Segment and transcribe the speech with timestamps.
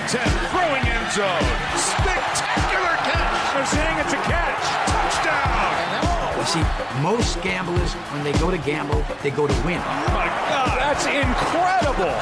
[0.00, 1.44] the 10, throwing end zone.
[1.76, 3.54] Spectacular catch.
[3.54, 4.64] They're saying it's a catch.
[4.88, 6.38] Touchdown.
[6.38, 6.64] You see,
[7.02, 9.78] most gamblers, when they go to gamble, they go to win.
[9.78, 12.14] Oh my God, that's incredible.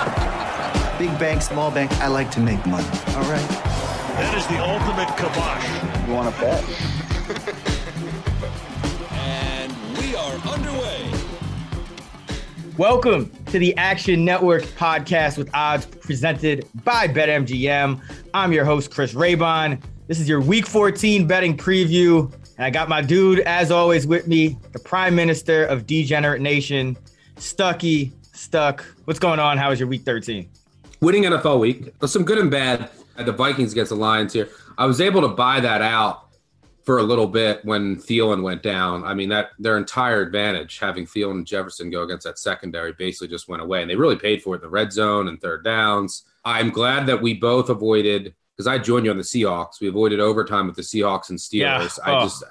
[0.98, 2.88] Big bank, small bank, I like to make money.
[3.14, 3.48] All right.
[4.18, 6.08] That is the ultimate kibosh.
[6.08, 6.64] You want to bet?
[9.12, 11.07] and we are underway.
[12.78, 18.00] Welcome to the Action Network podcast with odds presented by BetMGM.
[18.32, 19.82] I'm your host, Chris Raybon.
[20.06, 22.32] This is your week 14 betting preview.
[22.56, 26.96] And I got my dude, as always, with me, the Prime Minister of Degenerate Nation,
[27.34, 28.84] Stuckey Stuck.
[29.06, 29.58] What's going on?
[29.58, 30.48] How was your week 13?
[31.00, 31.92] Winning NFL week.
[32.06, 34.50] Some good and bad at the Vikings against the Lions here.
[34.78, 36.27] I was able to buy that out
[36.88, 39.04] for a little bit when Thielen went down.
[39.04, 43.28] I mean, that their entire advantage having Thielen and Jefferson go against that secondary basically
[43.28, 43.82] just went away.
[43.82, 46.24] And they really paid for it the red zone and third downs.
[46.46, 49.82] I'm glad that we both avoided because I joined you on the Seahawks.
[49.82, 51.98] We avoided overtime with the Seahawks and Steelers.
[51.98, 52.04] Yeah.
[52.06, 52.20] Oh.
[52.20, 52.42] I just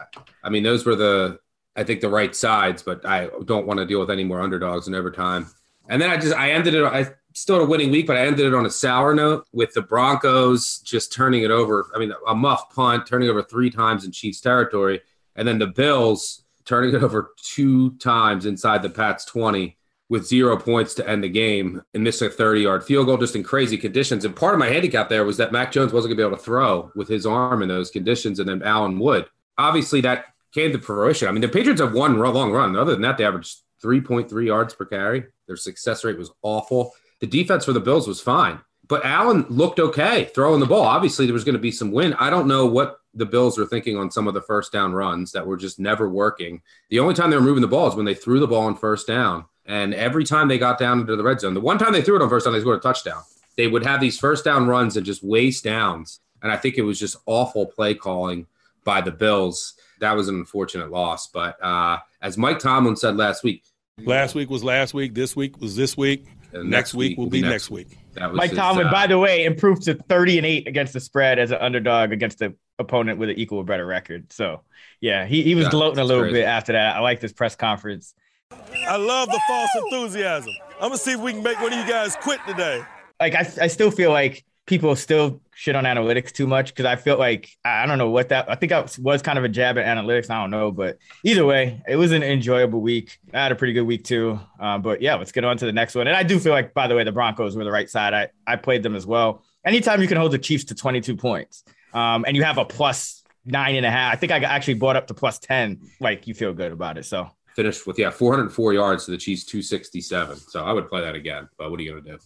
[0.44, 1.40] I mean, those were the
[1.76, 4.88] I think the right sides, but I don't want to deal with any more underdogs
[4.88, 5.48] in overtime.
[5.90, 7.08] And then I just I ended it I
[7.40, 10.80] still a winning week, but I ended it on a sour note with the Broncos
[10.80, 11.88] just turning it over.
[11.96, 15.02] I mean, a muff punt, turning over three times in Chiefs territory,
[15.36, 19.78] and then the Bills turning it over two times inside the Pats 20
[20.10, 23.36] with zero points to end the game and missed a 30 yard field goal just
[23.36, 24.24] in crazy conditions.
[24.24, 26.38] And part of my handicap there was that Mac Jones wasn't going to be able
[26.38, 29.28] to throw with his arm in those conditions, and then Allen would.
[29.58, 31.28] Obviously, that came to fruition.
[31.28, 32.76] I mean, the Patriots have one long run.
[32.76, 35.26] Other than that, they averaged 3.3 yards per carry.
[35.46, 36.94] Their success rate was awful.
[37.20, 40.84] The defense for the Bills was fine, but Allen looked okay throwing the ball.
[40.84, 42.16] Obviously, there was going to be some wind.
[42.20, 45.32] I don't know what the Bills were thinking on some of the first down runs
[45.32, 46.62] that were just never working.
[46.90, 48.76] The only time they were moving the ball is when they threw the ball on
[48.76, 49.46] first down.
[49.66, 52.16] And every time they got down into the red zone, the one time they threw
[52.16, 53.24] it on first down, they scored a touchdown.
[53.58, 56.20] They would have these first down runs and just waste downs.
[56.44, 58.46] And I think it was just awful play calling
[58.86, 59.74] by the Bills.
[60.00, 61.28] That was an unfortunate loss.
[61.28, 63.64] But uh, as Mike Tomlin said last week,
[64.06, 65.16] Last week was last week.
[65.16, 66.28] This week was this week.
[66.54, 67.98] And next, week, will be next week.
[68.14, 70.94] That was Mike his, Tomlin, uh, by the way, improved to 30 and 8 against
[70.94, 74.32] the spread as an underdog against the opponent with an equal or better record.
[74.32, 74.62] So,
[75.02, 76.40] yeah, he, he was Yeah, gloating a little crazy.
[76.40, 76.96] bit after that.
[76.96, 78.14] I like this press conference.
[78.52, 80.54] I love the false enthusiasm.
[80.76, 82.82] I'm gonna see if we can make one of you guys quit today.
[83.20, 86.96] Like, I, I still feel like people still shit on analytics too much because I
[86.98, 89.78] feel like I don't know what that I think I was kind of a jab
[89.80, 90.30] at analytics.
[90.30, 93.18] I don't know, but either way, it was an enjoyable week.
[93.34, 94.40] I had a pretty good week too.
[94.60, 96.06] Um, but yeah, let's get on to the next one.
[96.06, 98.14] And I do feel like, by the way, the Broncos were the right side.
[98.14, 99.44] I I played them as well.
[99.66, 101.64] Anytime you can hold the Chiefs to 22 points,
[101.94, 104.96] um, and you have a plus nine and a half, I think I actually bought
[104.96, 105.82] up to plus 10.
[106.00, 107.06] Like you feel good about it.
[107.06, 110.38] So finished with, yeah, 404 yards to the Chiefs, 267.
[110.38, 111.50] So I would play that again.
[111.58, 112.18] But what are you going to do?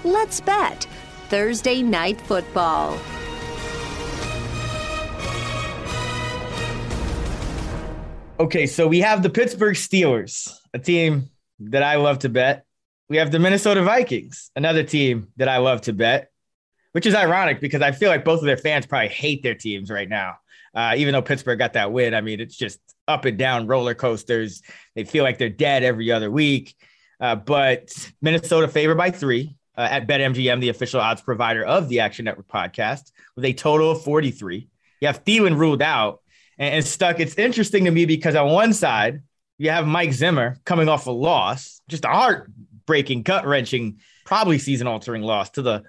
[0.04, 0.86] Let's bet
[1.28, 2.96] Thursday Night Football.
[8.38, 12.66] Okay, so we have the Pittsburgh Steelers, a team that I love to bet.
[13.08, 16.30] We have the Minnesota Vikings, another team that I love to bet,
[16.92, 19.90] which is ironic because I feel like both of their fans probably hate their teams
[19.90, 20.34] right now.
[20.74, 22.78] Uh, even though Pittsburgh got that win, I mean, it's just
[23.08, 24.60] up and down roller coasters.
[24.94, 26.74] They feel like they're dead every other week.
[27.18, 27.90] Uh, but
[28.20, 32.48] Minnesota favored by three uh, at BetMGM, the official odds provider of the Action Network
[32.48, 34.68] podcast, with a total of 43.
[35.00, 36.20] You have Thielen ruled out
[36.58, 37.20] and, stuck.
[37.20, 39.22] It's interesting to me because on one side,
[39.58, 44.86] you have Mike Zimmer coming off a loss, just a heartbreaking, gut wrenching, probably season
[44.86, 45.82] altering loss to the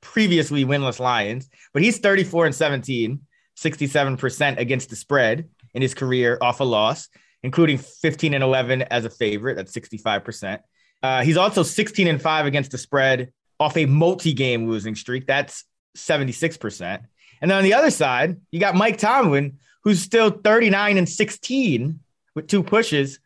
[0.00, 1.48] previously winless Lions.
[1.72, 3.20] But he's 34 and 17,
[3.56, 7.08] 67% against the spread in his career off a loss,
[7.42, 9.56] including 15 and 11 as a favorite.
[9.56, 10.58] That's 65%.
[11.02, 15.26] Uh, he's also 16 and 5 against the spread off a multi game losing streak.
[15.26, 15.64] That's
[15.96, 17.00] 76%.
[17.40, 22.00] And then on the other side, you got Mike Tomlin, who's still 39 and 16
[22.34, 23.18] with two pushes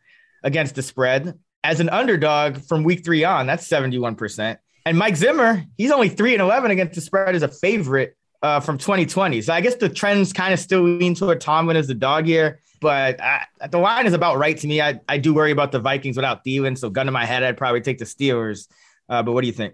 [0.43, 3.47] against the spread as an underdog from week three on.
[3.47, 4.57] That's 71%.
[4.85, 8.59] And Mike Zimmer, he's only 3 and 11 against the spread as a favorite uh,
[8.59, 9.41] from 2020.
[9.41, 12.61] So I guess the trends kind of still lean toward Tomlin as the dog here.
[12.79, 14.81] But I, the line is about right to me.
[14.81, 16.77] I, I do worry about the Vikings without Thielen.
[16.77, 18.67] So gun to my head, I'd probably take the Steelers.
[19.09, 19.73] Uh, but what do you think?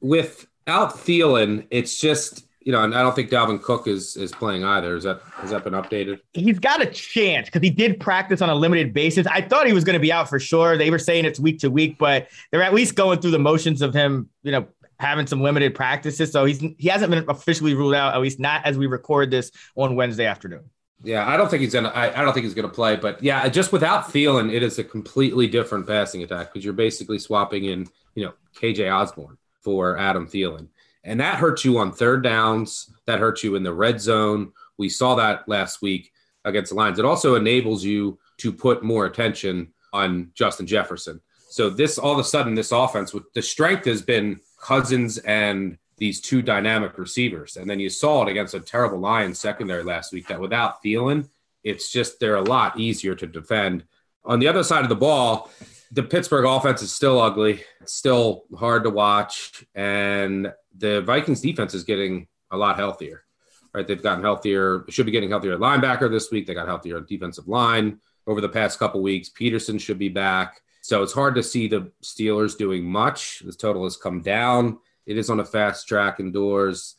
[0.00, 4.64] Without Thielen, it's just you know, and I don't think Dalvin Cook is is playing
[4.64, 4.96] either.
[4.96, 6.20] Is that has that been updated?
[6.34, 9.26] He's got a chance because he did practice on a limited basis.
[9.26, 10.76] I thought he was going to be out for sure.
[10.76, 13.80] They were saying it's week to week, but they're at least going through the motions
[13.80, 14.66] of him, you know,
[14.98, 16.30] having some limited practices.
[16.30, 19.50] So he's he hasn't been officially ruled out, at least not as we record this
[19.74, 20.64] on Wednesday afternoon.
[21.02, 21.88] Yeah, I don't think he's gonna.
[21.88, 22.96] I, I don't think he's gonna play.
[22.96, 27.18] But yeah, just without Thielen, it is a completely different passing attack because you're basically
[27.18, 30.68] swapping in, you know, KJ Osborn for Adam Thielen.
[31.04, 32.92] And that hurts you on third downs.
[33.06, 34.52] That hurts you in the red zone.
[34.78, 36.12] We saw that last week
[36.44, 36.98] against the Lions.
[36.98, 41.20] It also enables you to put more attention on Justin Jefferson.
[41.48, 45.78] So this all of a sudden, this offense with the strength has been Cousins and
[45.96, 47.56] these two dynamic receivers.
[47.56, 51.28] And then you saw it against a terrible Lions secondary last week that without Thielen,
[51.62, 53.84] it's just they're a lot easier to defend.
[54.24, 55.50] On the other side of the ball,
[55.92, 57.62] the Pittsburgh offense is still ugly.
[57.80, 59.64] It's still hard to watch.
[59.74, 63.24] And the Vikings defense is getting a lot healthier.
[63.72, 64.84] Right, they've gotten healthier.
[64.88, 66.46] Should be getting healthier at linebacker this week.
[66.46, 69.28] They got healthier at defensive line over the past couple weeks.
[69.28, 70.60] Peterson should be back.
[70.82, 73.42] So it's hard to see the Steelers doing much.
[73.44, 74.78] The total has come down.
[75.06, 76.96] It is on a fast track indoors.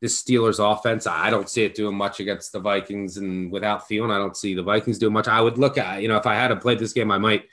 [0.00, 4.10] This Steelers offense, I don't see it doing much against the Vikings, and without Thielen,
[4.10, 5.28] I don't see the Vikings doing much.
[5.28, 7.44] I would look at, you know, if I had to play this game, I might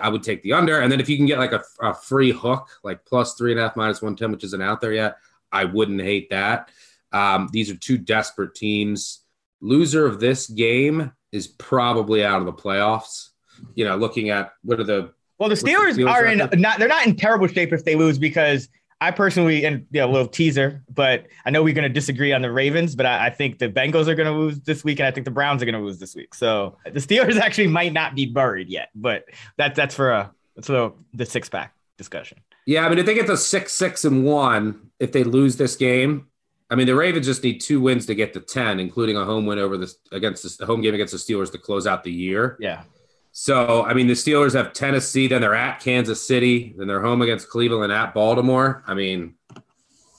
[0.00, 0.80] I would take the under.
[0.80, 3.60] And then if you can get like a, a free hook, like plus three and
[3.60, 5.16] a half, minus 110, which isn't out there yet,
[5.50, 6.70] I wouldn't hate that.
[7.12, 9.20] Um, these are two desperate teams.
[9.60, 13.30] Loser of this game is probably out of the playoffs.
[13.74, 16.78] You know, looking at what are the well, the Steelers, the Steelers are in not
[16.78, 18.68] they're not in terrible shape if they lose because
[19.02, 22.40] I personally, and know, a little teaser, but I know we're going to disagree on
[22.40, 25.08] the Ravens, but I, I think the Bengals are going to lose this week, and
[25.08, 26.36] I think the Browns are going to lose this week.
[26.36, 29.24] So the Steelers actually might not be buried yet, but
[29.56, 32.38] that that's for a that's for the six pack discussion.
[32.64, 35.74] Yeah, I mean, if they get to six, six, and one, if they lose this
[35.74, 36.28] game,
[36.70, 39.46] I mean, the Ravens just need two wins to get to ten, including a home
[39.46, 42.56] win over this against the home game against the Steelers to close out the year.
[42.60, 42.84] Yeah.
[43.32, 47.22] So, I mean, the Steelers have Tennessee, then they're at Kansas City, then they're home
[47.22, 48.84] against Cleveland at Baltimore.
[48.86, 49.34] I mean,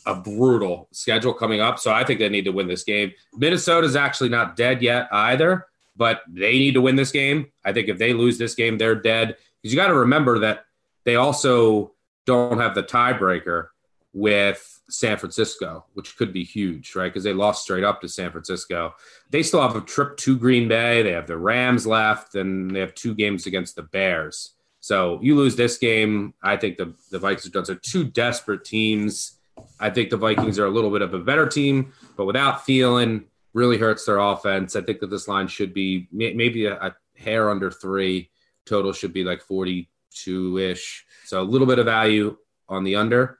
[0.06, 1.80] a brutal schedule coming up.
[1.80, 3.14] So I think they need to win this game.
[3.36, 7.52] Minnesota's actually not dead yet either, but they need to win this game.
[7.64, 9.38] I think if they lose this game, they're dead.
[9.62, 10.66] Because you got to remember that
[11.06, 11.94] they also
[12.26, 13.68] don't have the tiebreaker
[14.12, 17.08] with San Francisco, which could be huge, right?
[17.08, 18.94] Because they lost straight up to San Francisco.
[19.30, 21.02] They still have a trip to Green Bay.
[21.02, 24.52] They have the Rams left, and they have two games against the Bears.
[24.84, 27.66] So you lose this game, I think the, the Vikings are done.
[27.66, 29.40] So two desperate teams.
[29.80, 33.24] I think the Vikings are a little bit of a better team, but without Thielen
[33.54, 34.76] really hurts their offense.
[34.76, 38.30] I think that this line should be maybe a, a hair under three.
[38.66, 41.06] Total should be like 42 ish.
[41.24, 42.36] So a little bit of value
[42.68, 43.40] on the under.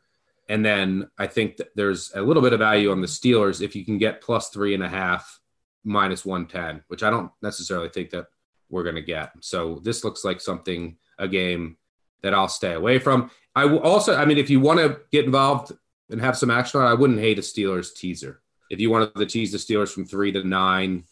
[0.50, 3.86] And then I think there's a little bit of value on the Steelers if you
[3.86, 5.40] can get plus three and a half,
[5.84, 8.28] minus 110, which I don't necessarily think that
[8.70, 9.32] we're going to get.
[9.42, 11.78] So this looks like something, a game
[12.24, 13.32] that I'll stay away from.
[13.56, 15.72] I will also, I mean, if you want to get involved
[16.10, 18.42] and have some action on I wouldn't hate a Steelers teaser.
[18.70, 21.04] If you wanted to tease the Steelers from three to nine,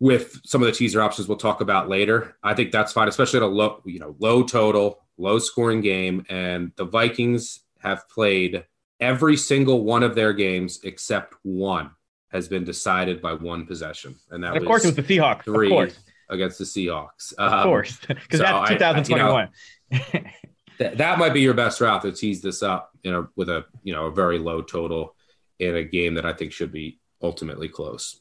[0.00, 3.38] with some of the teaser options we'll talk about later, I think that's fine, especially
[3.38, 6.24] at a low, you know, low total, low scoring game.
[6.30, 8.64] And the Vikings have played
[9.00, 11.90] every single one of their games except one
[12.32, 15.18] has been decided by one possession, and that And of was course, it was the
[15.18, 15.42] Seahawks.
[15.44, 17.32] three Of course, against the Seahawks.
[17.38, 19.48] of Um, course, because so that's I- you know, 2021.
[20.78, 23.64] Th- that might be your best route to tease this up, you know, with a
[23.82, 25.14] you know a very low total
[25.58, 28.18] in a game that I think should be ultimately close.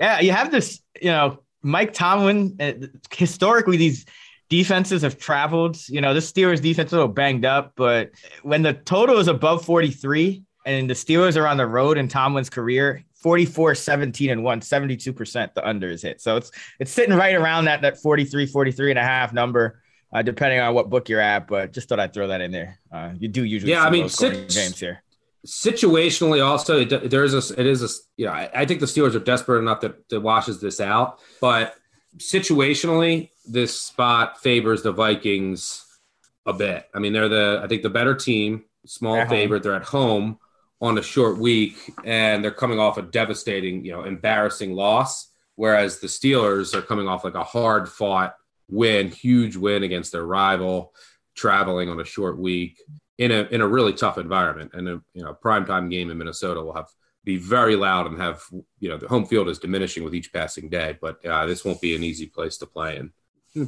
[0.00, 2.56] Yeah, you have this, you know, Mike Tomlin.
[2.60, 2.72] Uh,
[3.14, 4.06] historically, these
[4.48, 5.76] defenses have traveled.
[5.88, 8.10] You know, this Steelers defense is a little banged up, but
[8.42, 12.50] when the total is above 43 and the Steelers are on the road in Tomlin's
[12.50, 16.20] career, 44, 17, and 1, 72% the under is hit.
[16.20, 19.80] So it's it's sitting right around that that 43, 43 and a half number.
[20.12, 22.78] Uh, depending on what book you're at, but just thought I'd throw that in there.
[22.92, 25.02] Uh, you do usually, Yeah, see I mean, six- games here.
[25.44, 28.86] Situationally, also, it, there is a it is a you know I, I think the
[28.86, 31.74] Steelers are desperate enough that that washes this out, but
[32.18, 35.84] situationally, this spot favors the Vikings
[36.46, 36.88] a bit.
[36.94, 39.36] I mean, they're the I think the better team, small At home.
[39.36, 39.62] favorite.
[39.62, 40.38] They're at home
[40.80, 45.28] on a short week, and they're coming off a devastating, you know, embarrassing loss.
[45.54, 48.36] Whereas the Steelers are coming off like a hard fought
[48.68, 50.92] win, huge win against their rival,
[51.34, 52.80] traveling on a short week
[53.18, 54.72] in a in a really tough environment.
[54.74, 56.88] And a you know primetime game in Minnesota will have
[57.26, 58.42] be very loud and have
[58.78, 60.96] you know the home field is diminishing with each passing day.
[60.98, 63.12] But uh, this won't be an easy place to play in.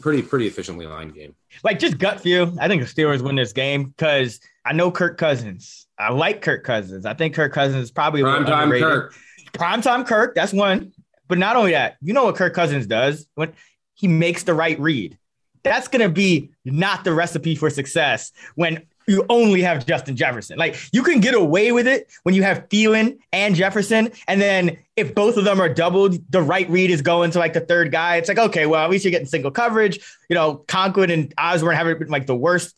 [0.00, 1.34] Pretty pretty efficiently lined game.
[1.64, 2.54] like just gut feel.
[2.60, 5.86] I think the Steelers win this game because I know Kirk Cousins.
[5.98, 7.04] I like Kirk Cousins.
[7.04, 8.88] I think Kirk Cousins is probably prime time underrated.
[8.88, 9.14] Kirk.
[9.52, 10.34] Primetime Kirk.
[10.34, 10.92] That's one.
[11.26, 13.52] But not only that, you know what Kirk Cousins does when
[13.94, 15.18] he makes the right read.
[15.64, 20.58] That's gonna be not the recipe for success when you only have Justin Jefferson.
[20.58, 24.78] Like you can get away with it when you have Thielen and Jefferson, and then
[24.96, 27.90] if both of them are doubled, the right read is going to like the third
[27.90, 28.16] guy.
[28.16, 29.98] It's like okay, well at least you're getting single coverage.
[30.28, 32.76] You know, Conklin and Osborn haven't been like the worst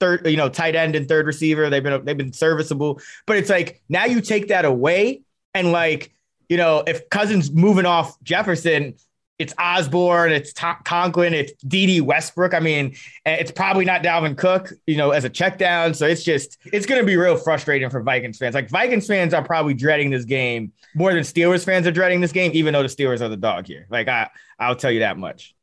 [0.00, 1.70] third, you know, tight end and third receiver.
[1.70, 5.22] They've been they've been serviceable, but it's like now you take that away,
[5.54, 6.12] and like
[6.48, 8.94] you know, if Cousins moving off Jefferson.
[9.40, 12.52] It's Osborn, it's Tom, Conklin, it's Dede Westbrook.
[12.52, 12.94] I mean,
[13.24, 15.94] eh, it's probably not Dalvin Cook, you know, as a check down.
[15.94, 18.54] So it's just, it's going to be real frustrating for Vikings fans.
[18.54, 22.32] Like Vikings fans are probably dreading this game more than Steelers fans are dreading this
[22.32, 23.86] game, even though the Steelers are the dog here.
[23.88, 24.28] Like I,
[24.58, 25.54] I'll tell you that much.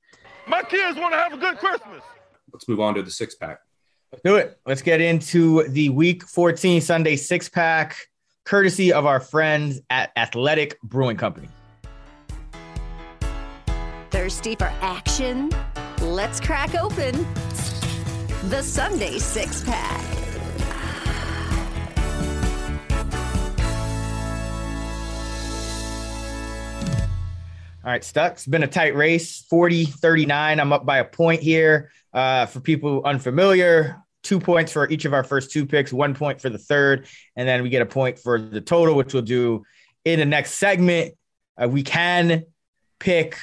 [0.48, 2.01] My kids want to have a good Christmas.
[2.51, 3.60] Let's move on to the six pack.
[4.12, 4.57] Let's do it.
[4.65, 7.96] Let's get into the week 14 Sunday six pack,
[8.43, 11.50] courtesy of our friends at Athletic Brewing Company.
[14.27, 15.50] Thirsty for action?
[16.01, 17.25] Let's crack open
[18.50, 20.03] the Sunday six pack.
[27.86, 28.34] All right, Stuck.
[28.34, 30.60] It's been a tight race 40 39.
[30.60, 31.89] I'm up by a point here.
[32.12, 36.41] Uh, for people unfamiliar, two points for each of our first two picks, one point
[36.41, 37.07] for the third.
[37.38, 39.63] And then we get a point for the total, which we'll do
[40.03, 41.13] in the next segment.
[41.55, 42.43] Uh, we can
[43.00, 43.38] pick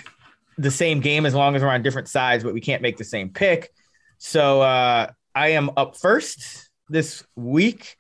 [0.57, 3.05] the same game as long as we're on different sides, but we can't make the
[3.05, 3.71] same pick.
[4.19, 7.97] So uh, I am up first this week.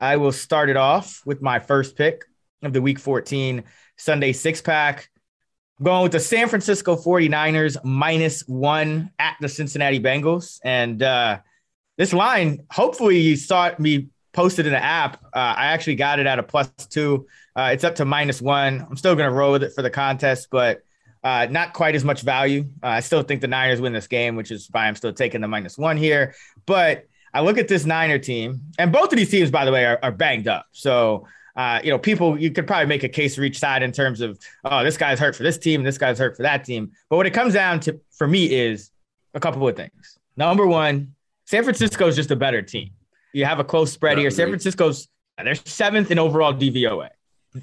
[0.00, 2.24] I will start it off with my first pick
[2.62, 3.64] of the week 14
[3.96, 5.08] Sunday six pack.
[5.82, 10.60] Going with the San Francisco 49ers minus one at the Cincinnati Bengals.
[10.64, 11.40] And uh,
[11.98, 15.24] this line, hopefully, you saw me posted in the app.
[15.32, 17.26] Uh, I actually got it at a plus two.
[17.56, 18.86] Uh, it's up to minus one.
[18.88, 20.82] I'm still going to roll with it for the contest, but
[21.24, 22.66] uh, not quite as much value.
[22.82, 25.40] Uh, I still think the Niners win this game, which is why I'm still taking
[25.40, 26.34] the minus one here.
[26.66, 29.86] But I look at this Niner team, and both of these teams, by the way,
[29.86, 30.66] are, are banged up.
[30.72, 31.26] So,
[31.56, 34.20] uh, you know, people, you could probably make a case for each side in terms
[34.20, 36.92] of, oh, this guy's hurt for this team, this guy's hurt for that team.
[37.08, 38.90] But what it comes down to for me is
[39.32, 40.18] a couple of things.
[40.36, 41.14] Number one,
[41.46, 42.90] San Francisco is just a better team.
[43.32, 44.30] You have a close spread here.
[44.30, 44.48] San.
[44.48, 45.08] Francisco's
[45.42, 47.08] they're seventh in overall DVOA.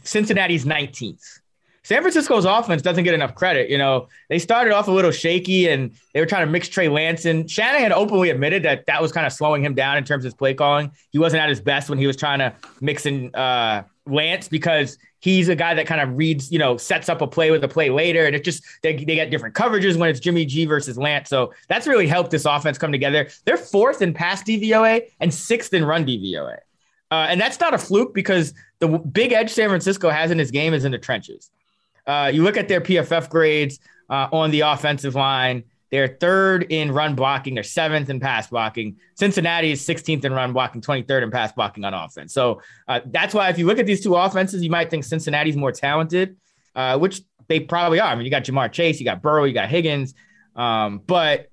[0.03, 1.39] Cincinnati's 19th.
[1.83, 3.69] San Francisco's offense doesn't get enough credit.
[3.69, 6.89] You know, they started off a little shaky and they were trying to mix Trey
[6.89, 7.47] Lance in.
[7.47, 10.25] Shanahan had openly admitted that that was kind of slowing him down in terms of
[10.25, 10.91] his play calling.
[11.09, 14.99] He wasn't at his best when he was trying to mix in uh, Lance because
[15.21, 17.67] he's a guy that kind of reads, you know, sets up a play with a
[17.67, 18.25] play later.
[18.25, 21.29] And it just, they, they get different coverages when it's Jimmy G versus Lance.
[21.29, 23.27] So that's really helped this offense come together.
[23.45, 26.57] They're fourth in pass DVOA and sixth in run DVOA.
[27.09, 30.51] Uh, and that's not a fluke because the big edge San Francisco has in this
[30.51, 31.49] game is in the trenches.
[32.05, 33.79] Uh, you look at their PFF grades
[34.09, 35.63] uh, on the offensive line.
[35.91, 37.53] They're third in run blocking.
[37.53, 38.97] They're seventh in pass blocking.
[39.15, 42.33] Cincinnati is 16th in run blocking, 23rd in pass blocking on offense.
[42.33, 45.57] So uh, that's why if you look at these two offenses, you might think Cincinnati's
[45.57, 46.37] more talented,
[46.75, 48.07] uh, which they probably are.
[48.07, 50.13] I mean, you got Ja'Marr Chase, you got Burrow, you got Higgins.
[50.55, 51.47] Um, but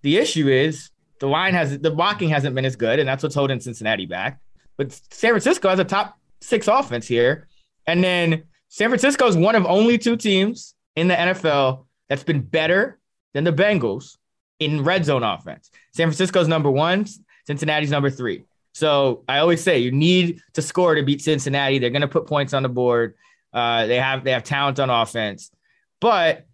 [0.00, 3.34] the issue is the line has the blocking hasn't been as good, and that's what's
[3.34, 4.40] holding Cincinnati back.
[4.78, 7.48] But San Francisco has a top six offense here.
[7.86, 12.40] And then San Francisco is one of only two teams in the NFL that's been
[12.40, 12.98] better
[13.34, 14.16] than the Bengals
[14.60, 15.70] in red zone offense.
[15.92, 17.04] San Francisco's number one,
[17.46, 18.44] Cincinnati's number three.
[18.72, 21.80] So I always say you need to score to beat Cincinnati.
[21.80, 23.14] They're going to put points on the board.
[23.52, 25.50] Uh, they have they have talent on offense,
[26.00, 26.46] but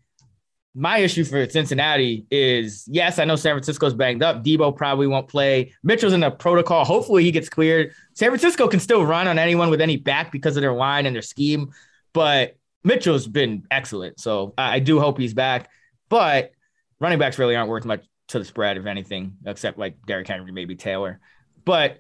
[0.75, 4.43] my issue for Cincinnati is yes, I know San Francisco's banged up.
[4.43, 5.73] Deebo probably won't play.
[5.85, 6.85] Mitchell's in the protocol.
[6.85, 7.93] Hopefully he gets cleared.
[8.15, 11.15] San Francisco can still run on anyone with any back because of their line and
[11.15, 11.71] their scheme,
[12.13, 14.21] but Mitchell's been excellent.
[14.21, 15.71] So I do hope he's back.
[16.09, 16.53] But
[17.01, 20.53] running backs really aren't worth much to the spread, if anything, except like Derrick Henry,
[20.53, 21.21] maybe Taylor.
[21.65, 21.99] But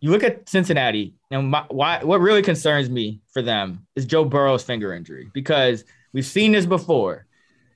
[0.00, 4.24] you look at Cincinnati, and my, why, what really concerns me for them is Joe
[4.24, 7.26] Burrow's finger injury because we've seen this before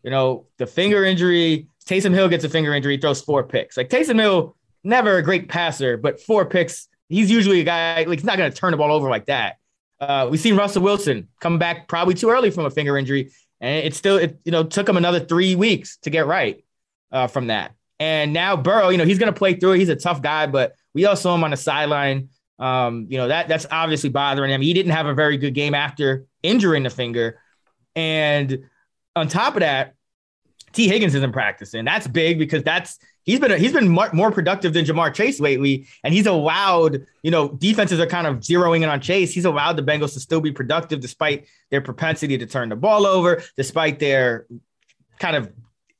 [0.02, 3.76] you know, the finger injury, Taysom Hill gets a finger injury, throws four picks.
[3.76, 8.18] Like Taysom Hill, never a great passer, but four picks, he's usually a guy, like
[8.18, 9.56] he's not going to turn the ball over like that.
[10.02, 13.30] Uh, we've seen Russell Wilson come back probably too early from a finger injury,
[13.61, 16.64] and it still, it, you know, took him another three weeks to get right
[17.12, 17.76] uh, from that.
[18.00, 19.78] And now Burrow, you know, he's going to play through it.
[19.78, 22.30] He's a tough guy, but we all saw him on the sideline.
[22.59, 24.61] Um, you know, that that's obviously bothering him.
[24.61, 27.38] He didn't have a very good game after injuring the finger.
[27.94, 28.64] And
[29.14, 29.94] on top of that,
[30.73, 30.88] T.
[30.88, 31.85] Higgins isn't practicing.
[31.85, 36.12] That's big because that's he's been he's been more productive than Ja'Marr Chase lately, and
[36.12, 39.32] he's allowed you know defenses are kind of zeroing in on Chase.
[39.32, 43.06] He's allowed the Bengals to still be productive despite their propensity to turn the ball
[43.06, 44.46] over, despite their
[45.18, 45.52] kind of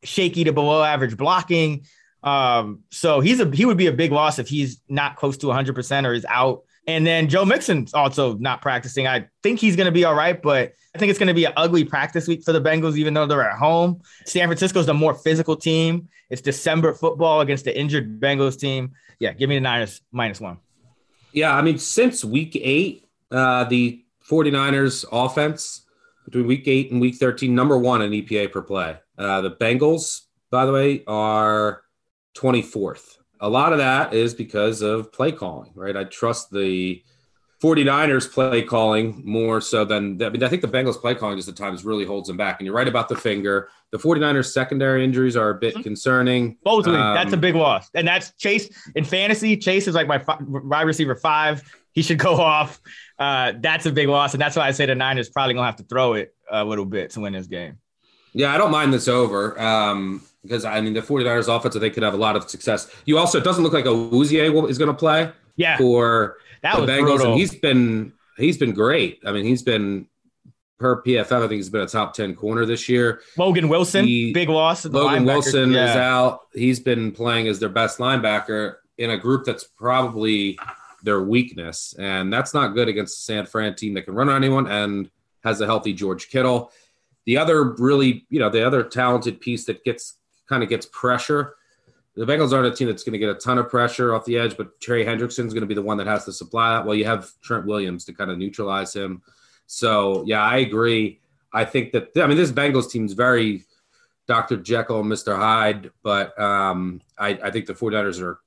[0.03, 1.87] shaky to below average blocking.
[2.23, 5.47] Um, so he's a he would be a big loss if he's not close to
[5.49, 9.07] 100 percent or is out and then Joe Mixon's also not practicing.
[9.07, 11.45] I think he's going to be all right, but I think it's going to be
[11.45, 14.03] an ugly practice week for the Bengals, even though they're at home.
[14.27, 16.09] San Francisco's the more physical team.
[16.29, 18.93] It's December football against the injured Bengals team.
[19.21, 20.59] Yeah, give me the Niners minus one.
[21.33, 25.83] Yeah, I mean, since week eight, uh, the 49ers offense
[26.25, 28.97] between week eight and week 13, number one in EPA per play.
[29.17, 31.83] Uh, the Bengals, by the way, are
[32.37, 35.97] 24th a lot of that is because of play calling, right?
[35.97, 37.03] I trust the
[37.61, 41.49] 49ers play calling more so than I mean, I think the Bengals play calling just
[41.49, 42.61] at times really holds them back.
[42.61, 43.69] And you're right about the finger.
[43.91, 45.83] The 49ers secondary injuries are a bit mm-hmm.
[45.83, 46.57] concerning.
[46.61, 47.91] Supposedly, um, that's a big loss.
[47.95, 49.57] And that's Chase in fantasy.
[49.57, 51.63] Chase is like my wide receiver five.
[51.91, 52.81] He should go off.
[53.19, 54.35] Uh, that's a big loss.
[54.35, 56.65] And that's why I say the Niners probably going to have to throw it a
[56.65, 57.79] little bit to win this game.
[58.35, 59.61] Yeah, I don't mind this over.
[59.61, 62.91] Um, because I mean the 49ers offense, they could have a lot of success.
[63.05, 65.31] You also it doesn't look like a Awuzie is going to play.
[65.57, 67.33] Yeah, for that the Bengals, brutal.
[67.33, 69.21] and he's been he's been great.
[69.27, 70.07] I mean, he's been
[70.79, 71.33] per PFF.
[71.33, 73.21] I think he's been a top ten corner this year.
[73.37, 74.85] Logan Wilson, he, big loss.
[74.85, 75.91] Logan Wilson yeah.
[75.91, 76.41] is out.
[76.55, 80.59] He's been playing as their best linebacker in a group that's probably
[81.03, 84.37] their weakness, and that's not good against the San Fran team that can run on
[84.37, 85.11] anyone and
[85.45, 86.71] has a healthy George Kittle.
[87.25, 90.19] The other really, you know, the other talented piece that gets
[90.53, 91.55] kind of gets pressure.
[92.15, 94.37] The Bengals aren't a team that's going to get a ton of pressure off the
[94.37, 96.85] edge, but Trey Hendrickson is going to be the one that has to supply that.
[96.85, 99.23] Well, you have Trent Williams to kind of neutralize him.
[99.67, 101.21] So, yeah, I agree.
[101.55, 103.65] I think that, I mean, this Bengals team is very
[104.27, 104.59] Dr.
[104.59, 105.35] Jekyll and Mr.
[105.35, 108.41] Hyde, but um, I, I think the 49ers are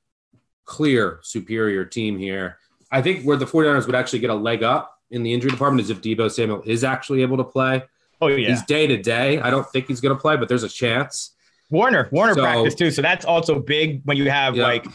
[0.65, 2.59] clear superior team here.
[2.91, 5.81] I think where the 49ers would actually get a leg up in the injury department
[5.81, 7.83] is if Deebo Samuel is actually able to play.
[8.21, 8.49] Oh, yeah.
[8.49, 9.39] He's day to day.
[9.39, 11.31] I don't think he's going to play, but there's a chance.
[11.71, 12.91] Warner, Warner so, practice too.
[12.91, 14.63] So that's also big when you have yeah.
[14.63, 14.85] like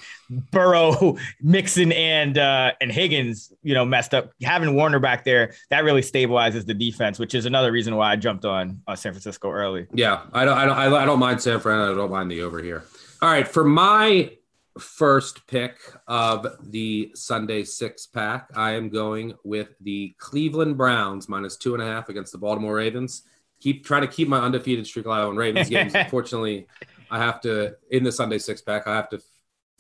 [0.53, 4.33] Burrow, Mixon, and uh, and Higgins, you know, messed up.
[4.43, 8.17] Having Warner back there, that really stabilizes the defense, which is another reason why I
[8.17, 9.87] jumped on uh, San Francisco early.
[9.93, 11.81] Yeah, I don't, I don't, I don't mind San Fran.
[11.81, 12.85] I don't mind the over here.
[13.21, 14.31] All right, for my
[14.79, 21.57] first pick of the Sunday six pack, I am going with the Cleveland Browns minus
[21.57, 23.25] two and a half against the Baltimore Ravens
[23.61, 25.95] keep trying to keep my undefeated streak alive on Ravens games.
[25.95, 26.67] Unfortunately,
[27.11, 28.87] I have to in the Sunday six pack.
[28.87, 29.21] I have to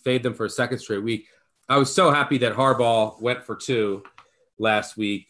[0.04, 1.26] fade them for a second straight week.
[1.68, 4.02] I was so happy that Harbaugh went for two
[4.58, 5.28] last week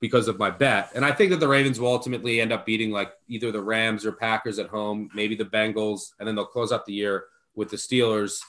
[0.00, 2.90] because of my bet, and I think that the Ravens will ultimately end up beating
[2.90, 6.72] like either the Rams or Packers at home, maybe the Bengals, and then they'll close
[6.72, 8.40] out the year with the Steelers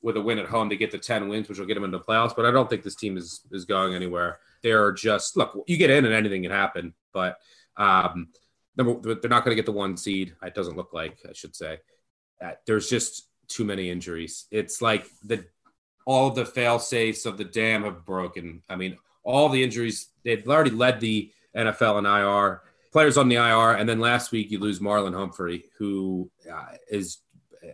[0.00, 1.98] with a win at home, to get to 10 wins, which will get them into
[1.98, 2.34] the playoffs.
[2.34, 4.38] But I don't think this team is is going anywhere.
[4.62, 7.36] They're just look, you get in and anything can happen, but
[7.76, 8.28] um,
[8.78, 10.34] number they're not going to get the one seed.
[10.42, 11.78] It doesn't look like I should say.
[12.42, 14.46] Uh, there's just too many injuries.
[14.50, 15.44] It's like the
[16.06, 18.62] all the fail safes of the dam have broken.
[18.68, 22.62] I mean, all the injuries they've already led the NFL and IR
[22.92, 27.18] players on the IR, and then last week you lose Marlon Humphrey, who uh, is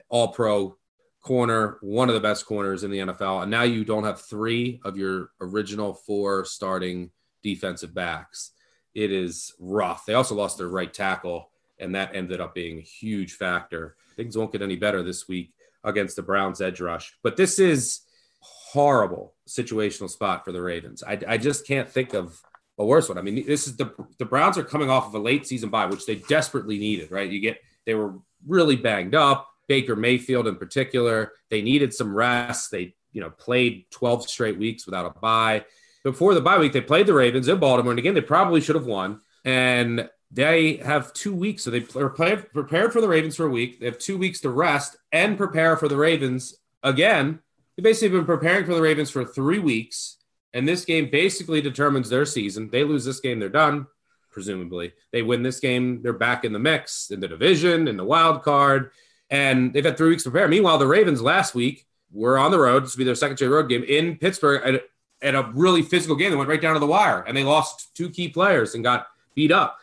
[0.09, 0.77] all pro
[1.23, 3.43] corner, one of the best corners in the NFL.
[3.43, 7.11] And now you don't have three of your original four starting
[7.43, 8.53] defensive backs.
[8.95, 10.07] It is rough.
[10.07, 13.97] They also lost their right tackle, and that ended up being a huge factor.
[14.17, 15.53] Things won't get any better this week
[15.83, 17.17] against the Browns edge rush.
[17.23, 18.01] But this is
[18.41, 21.03] horrible situational spot for the Ravens.
[21.03, 22.41] I, I just can't think of
[22.79, 23.19] a worse one.
[23.19, 25.87] I mean, this is the the Browns are coming off of a late season bye,
[25.87, 27.31] which they desperately needed, right?
[27.31, 28.15] You get they were
[28.47, 29.49] really banged up.
[29.67, 32.71] Baker Mayfield in particular, they needed some rest.
[32.71, 35.65] They, you know, played 12 straight weeks without a bye.
[36.05, 37.93] Before the bye week, they played the Ravens in Baltimore.
[37.93, 39.21] And again, they probably should have won.
[39.45, 41.65] And they have two weeks.
[41.65, 43.81] So they are prepared for the Ravens for a week.
[43.81, 47.41] They have two weeks to rest and prepare for the Ravens again.
[47.77, 50.19] They basically been preparing for the Ravens for three weeks.
[50.53, 52.71] And this game basically determines their season.
[52.71, 53.89] They lose this game, they're done,
[54.31, 54.93] presumably.
[55.11, 58.45] They win this game, they're back in the mix, in the division, in the wild
[58.45, 58.93] card
[59.31, 60.49] and they've had three weeks to prepare.
[60.49, 62.85] Meanwhile, the Ravens last week were on the road.
[62.85, 64.81] This will be their second straight road game in Pittsburgh
[65.25, 66.31] at, a really physical game.
[66.31, 69.09] They went right down to the wire, and they lost two key players and got
[69.35, 69.79] beat up.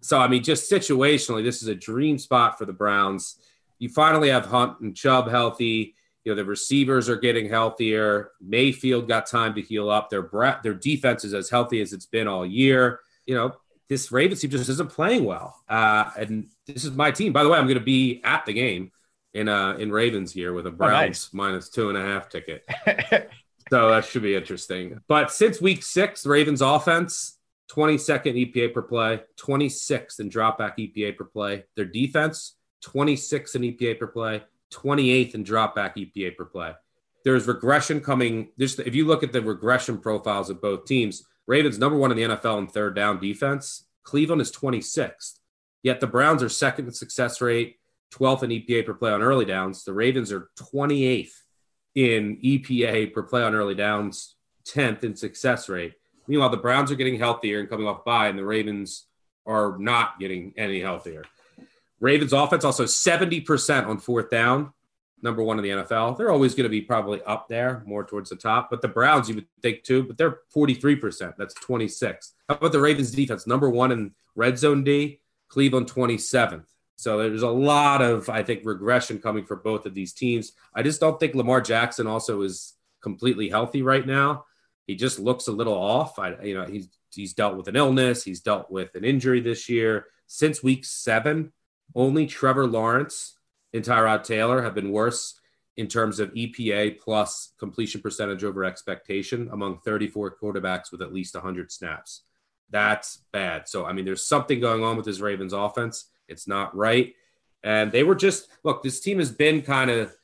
[0.00, 3.36] So, I mean, just situationally, this is a dream spot for the Browns.
[3.78, 5.94] You finally have Hunt and Chubb healthy.
[6.24, 8.30] You know, the receivers are getting healthier.
[8.40, 10.10] Mayfield got time to heal up.
[10.10, 10.28] Their
[10.62, 13.00] their defense is as healthy as it's been all year.
[13.26, 13.56] You know,
[13.88, 15.62] this Ravens team just isn't playing well.
[15.68, 17.32] Uh, and this is my team.
[17.32, 18.90] By the way, I'm going to be at the game
[19.34, 21.30] in uh in Ravens here with a Browns oh, nice.
[21.32, 22.68] minus two and a half ticket.
[23.74, 25.00] so that should be interesting.
[25.08, 27.38] But since week six, Ravens offense
[27.72, 31.64] 22nd EPA per play, 26th in dropback EPA per play.
[31.74, 36.72] Their defense 26th in EPA per play, 28th in dropback EPA per play.
[37.24, 38.50] There's regression coming.
[38.60, 42.16] Just if you look at the regression profiles of both teams, Ravens number one in
[42.16, 43.86] the NFL in third down defense.
[44.04, 45.40] Cleveland is 26th.
[45.82, 47.80] Yet the Browns are second in success rate,
[48.12, 49.82] 12th in EPA per play on early downs.
[49.82, 51.32] The Ravens are 28th
[51.94, 55.94] in EPA per play on early downs, 10th in success rate.
[56.26, 59.06] Meanwhile, the Browns are getting healthier and coming off bye, and the Ravens
[59.46, 61.24] are not getting any healthier.
[62.00, 64.72] Ravens offense also 70% on fourth down,
[65.22, 66.16] number one in the NFL.
[66.16, 68.68] They're always going to be probably up there, more towards the top.
[68.70, 71.34] But the Browns, you would think too, but they're 43%.
[71.36, 72.34] That's 26.
[72.48, 73.46] How about the Ravens defense?
[73.46, 76.66] Number one in red zone D, Cleveland 27th.
[76.96, 80.52] So there's a lot of, I think, regression coming for both of these teams.
[80.74, 84.44] I just don't think Lamar Jackson also is completely healthy right now.
[84.86, 86.18] He just looks a little off.
[86.18, 88.24] I, you know, he's he's dealt with an illness.
[88.24, 90.06] He's dealt with an injury this year.
[90.26, 91.52] Since week seven,
[91.94, 93.38] only Trevor Lawrence
[93.72, 95.38] and Tyrod Taylor have been worse
[95.76, 101.34] in terms of EPA plus completion percentage over expectation among 34 quarterbacks with at least
[101.34, 102.22] 100 snaps.
[102.70, 103.68] That's bad.
[103.68, 106.06] So, I mean, there's something going on with this Ravens offense.
[106.28, 107.14] It's not right.
[107.62, 110.14] And they were just, look, this team has been kind of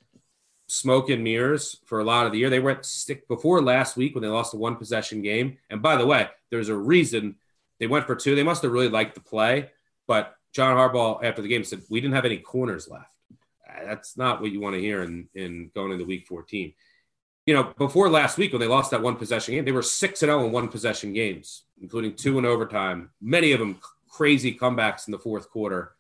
[0.69, 2.51] smoke and mirrors for a lot of the year.
[2.51, 5.59] They went stick before last week when they lost a one possession game.
[5.71, 7.37] And by the way, there's a reason
[7.79, 8.35] they went for two.
[8.35, 9.71] They must have really liked the play.
[10.07, 13.11] But John Harbaugh, after the game, said, We didn't have any corners left.
[13.85, 16.75] That's not what you want to hear in, in going into week 14
[17.47, 20.23] you know, before last week when they lost that one possession game, they were six
[20.23, 23.11] and zero oh in one possession games, including two in overtime.
[23.21, 25.93] Many of them crazy comebacks in the fourth quarter.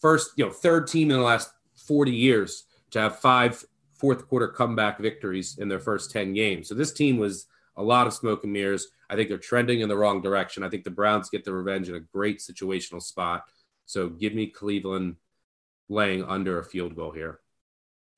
[0.00, 3.62] First, you know, third team in the last forty years to have five
[3.94, 6.68] fourth quarter comeback victories in their first ten games.
[6.68, 8.88] So this team was a lot of smoke and mirrors.
[9.10, 10.62] I think they're trending in the wrong direction.
[10.62, 13.44] I think the Browns get the revenge in a great situational spot.
[13.86, 15.16] So give me Cleveland
[15.88, 17.40] laying under a field goal here.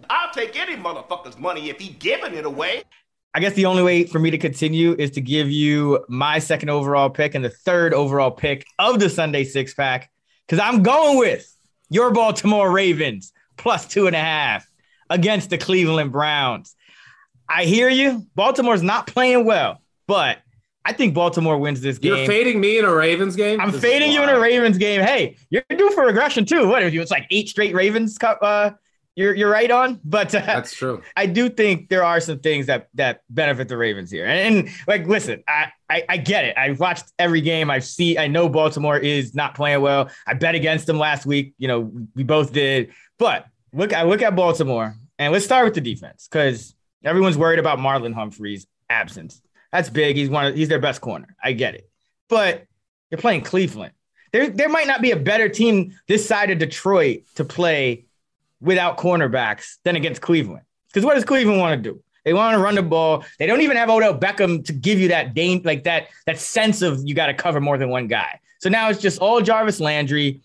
[0.09, 2.85] I'll take any motherfucker's money if he giving it away.
[3.33, 6.69] I guess the only way for me to continue is to give you my second
[6.69, 10.11] overall pick and the third overall pick of the Sunday six pack
[10.47, 11.47] because I'm going with
[11.91, 14.69] your Baltimore Ravens plus two and a half
[15.11, 16.75] against the Cleveland Browns.
[17.49, 18.27] I hear you.
[18.35, 20.39] Baltimore's not playing well, but
[20.85, 22.17] I think Baltimore wins this game.
[22.17, 23.61] You're fading me in a Ravens game.
[23.61, 25.03] I'm this fading you in a Ravens game.
[25.03, 26.67] Hey, you're due for regression too.
[26.67, 27.01] What if you?
[27.01, 28.71] It's like eight straight Ravens cup uh,
[29.17, 31.03] you're you're right on, but uh, that's true.
[31.17, 34.69] I do think there are some things that that benefit the Ravens here, and, and
[34.87, 36.57] like listen, I, I, I get it.
[36.57, 37.71] I've watched every game.
[37.71, 38.19] I see.
[38.19, 40.11] I know Baltimore is not playing well.
[40.27, 41.55] I bet against them last week.
[41.59, 42.93] You know, we both did.
[43.19, 47.59] But look, I look at Baltimore, and let's start with the defense because Everyone's worried
[47.59, 49.41] about Marlon Humphrey's absence.
[49.73, 50.17] That's big.
[50.17, 51.35] He's one of, he's their best corner.
[51.43, 51.89] I get it.
[52.29, 52.67] But
[53.11, 53.93] you're playing Cleveland.
[54.33, 58.07] There, there might not be a better team this side of Detroit to play
[58.61, 60.65] without cornerbacks than against Cleveland.
[60.89, 62.03] Because what does Cleveland want to do?
[62.25, 63.25] They want to run the ball.
[63.39, 67.01] They don't even have Odell Beckham to give you that like that that sense of
[67.05, 68.41] you got to cover more than one guy.
[68.59, 70.43] So now it's just all Jarvis Landry.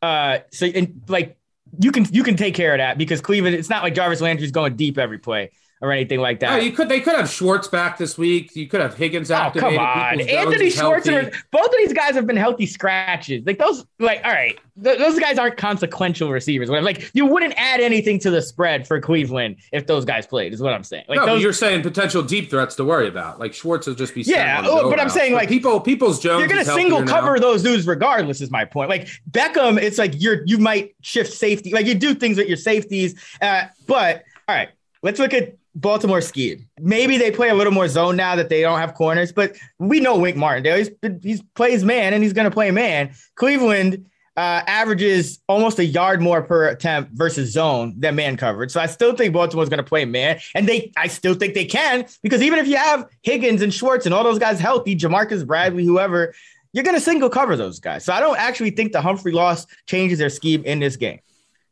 [0.00, 1.36] Uh, so and like
[1.78, 3.54] you can you can take care of that because Cleveland.
[3.54, 5.50] It's not like Jarvis Landry's going deep every play
[5.82, 6.50] or anything like that.
[6.50, 6.88] No, you could.
[6.88, 8.54] They could have Schwartz back this week.
[8.56, 9.76] You could have Higgins Oh, activated.
[9.78, 10.20] come on.
[10.20, 13.42] Anthony Schwartz and both of these guys have been healthy scratches.
[13.44, 16.70] Like those, like, all right, th- those guys aren't consequential receivers.
[16.70, 20.62] Like, you wouldn't add anything to the spread for Cleveland if those guys played, is
[20.62, 21.04] what I'm saying.
[21.08, 23.40] Like, no, those, you're saying potential deep threats to worry about.
[23.40, 26.38] Like Schwartz will just be Yeah, oh, but I'm saying, like, people, Peoples-Jones.
[26.38, 27.40] you're gonna single cover now.
[27.40, 28.88] those dudes regardless, is my point.
[28.88, 32.56] Like Beckham, it's like you're you might shift safety, like you do things with your
[32.56, 33.20] safeties.
[33.40, 34.68] Uh, but all right,
[35.02, 36.68] let's look at Baltimore scheme.
[36.78, 40.00] Maybe they play a little more zone now that they don't have corners, but we
[40.00, 40.78] know Wink Martindale.
[40.78, 40.90] He's
[41.22, 43.14] he's plays man and he's gonna play man.
[43.36, 44.06] Cleveland
[44.36, 48.70] uh, averages almost a yard more per attempt versus zone than man coverage.
[48.70, 51.66] So I still think Baltimore's going to play man, and they I still think they
[51.66, 55.46] can because even if you have Higgins and Schwartz and all those guys healthy, Jamarcus
[55.46, 56.34] Bradley, whoever,
[56.72, 58.04] you're going to single cover those guys.
[58.04, 61.20] So I don't actually think the Humphrey loss changes their scheme in this game.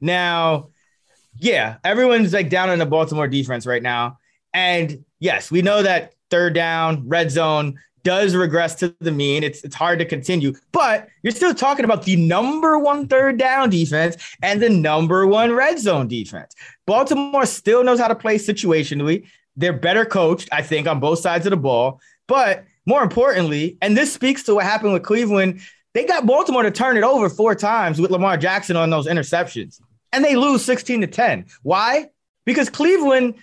[0.01, 0.69] Now,
[1.37, 4.19] yeah, everyone's like down on the Baltimore defense right now,
[4.53, 9.43] and yes, we know that third down, red zone does regress to the mean.
[9.43, 13.71] It's it's hard to continue, but you're still talking about the number one third down
[13.71, 16.55] defense and the number one red zone defense.
[16.87, 19.27] Baltimore still knows how to play situationally.
[19.57, 22.01] They're better coached, I think, on both sides of the ball.
[22.27, 25.61] But more importantly, and this speaks to what happened with Cleveland,
[25.93, 29.81] they got Baltimore to turn it over four times with Lamar Jackson on those interceptions,
[30.13, 31.47] and they lose 16 to 10.
[31.63, 32.11] Why?
[32.45, 33.35] Because Cleveland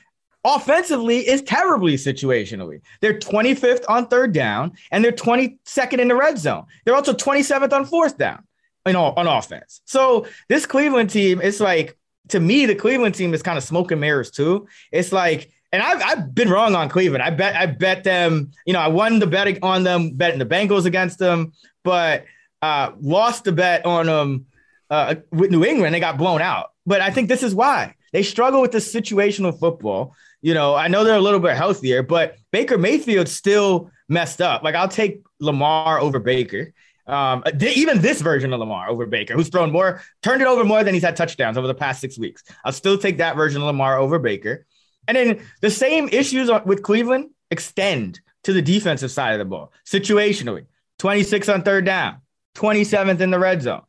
[0.43, 2.81] offensively is terribly situationally.
[3.01, 6.65] They're 25th on third down and they're 22nd in the red zone.
[6.85, 8.43] They're also 27th on fourth down
[8.85, 9.81] in all, on offense.
[9.85, 11.97] So this Cleveland team, it's like
[12.29, 14.67] to me, the Cleveland team is kind of smoke and mirrors too.
[14.91, 17.23] It's like, and I've, I've been wrong on Cleveland.
[17.23, 20.45] I bet I bet them, you know, I won the bet on them, betting the
[20.45, 21.53] Bengals against them,
[21.83, 22.25] but
[22.61, 24.45] uh, lost the bet on them
[24.89, 25.93] uh, with New England.
[25.93, 26.71] They got blown out.
[26.85, 30.15] But I think this is why they struggle with the situational football.
[30.41, 34.63] You know, I know they're a little bit healthier, but Baker Mayfield still messed up.
[34.63, 36.73] Like I'll take Lamar over Baker.
[37.07, 40.63] Um, th- even this version of Lamar over Baker, who's thrown more, turned it over
[40.65, 42.43] more than he's had touchdowns over the past six weeks.
[42.65, 44.65] I'll still take that version of Lamar over Baker.
[45.07, 49.71] And then the same issues with Cleveland extend to the defensive side of the ball.
[49.85, 50.65] Situationally,
[50.99, 52.17] 26 on third down,
[52.55, 53.83] 27th in the red zone.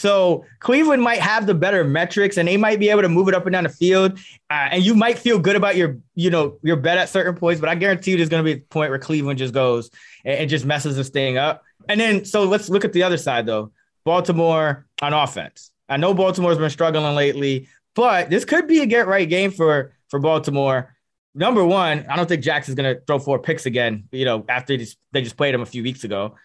[0.00, 3.34] So Cleveland might have the better metrics, and they might be able to move it
[3.34, 4.18] up and down the field.
[4.48, 7.60] Uh, and you might feel good about your, you know, your bet at certain points.
[7.60, 9.90] But I guarantee you, there's going to be a point where Cleveland just goes
[10.24, 11.64] and, and just messes this thing up.
[11.86, 13.72] And then, so let's look at the other side though.
[14.04, 15.70] Baltimore on offense.
[15.86, 19.92] I know Baltimore's been struggling lately, but this could be a get right game for
[20.08, 20.96] for Baltimore.
[21.34, 24.08] Number one, I don't think Jackson's going to throw four picks again.
[24.12, 26.36] You know, after they just, they just played him a few weeks ago,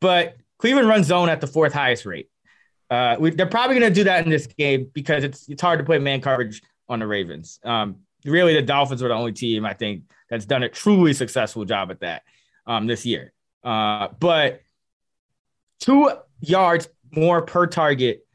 [0.00, 2.30] but Cleveland runs zone at the fourth highest rate.
[2.92, 5.78] Uh, we, they're probably going to do that in this game because it's it's hard
[5.78, 7.58] to play man coverage on the Ravens.
[7.64, 11.64] Um, really, the Dolphins are the only team I think that's done a truly successful
[11.64, 12.22] job at that
[12.66, 13.32] um, this year.
[13.64, 14.60] Uh, but
[15.80, 18.26] two yards more per target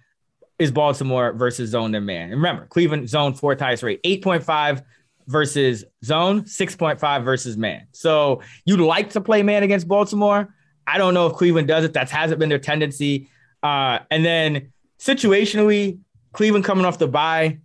[0.58, 2.32] is Baltimore versus zone than man.
[2.32, 4.82] And remember, Cleveland zone fourth highest rate, 8.5
[5.28, 7.86] versus zone, 6.5 versus man.
[7.92, 10.52] So you'd like to play man against Baltimore.
[10.88, 11.94] I don't know if Cleveland does it.
[11.94, 13.30] That hasn't been their tendency.
[13.64, 16.00] Uh, and then situationally,
[16.34, 17.60] Cleveland coming off the bye,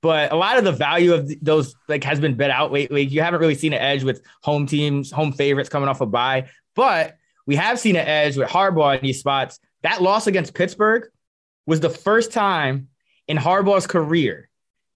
[0.00, 3.02] but a lot of the value of those like has been bet out lately.
[3.02, 6.48] You haven't really seen an edge with home teams, home favorites coming off a bye,
[6.74, 9.58] but we have seen an edge with Harbaugh in these spots.
[9.82, 11.08] That loss against Pittsburgh
[11.66, 12.88] was the first time
[13.26, 14.48] in Harbaugh's career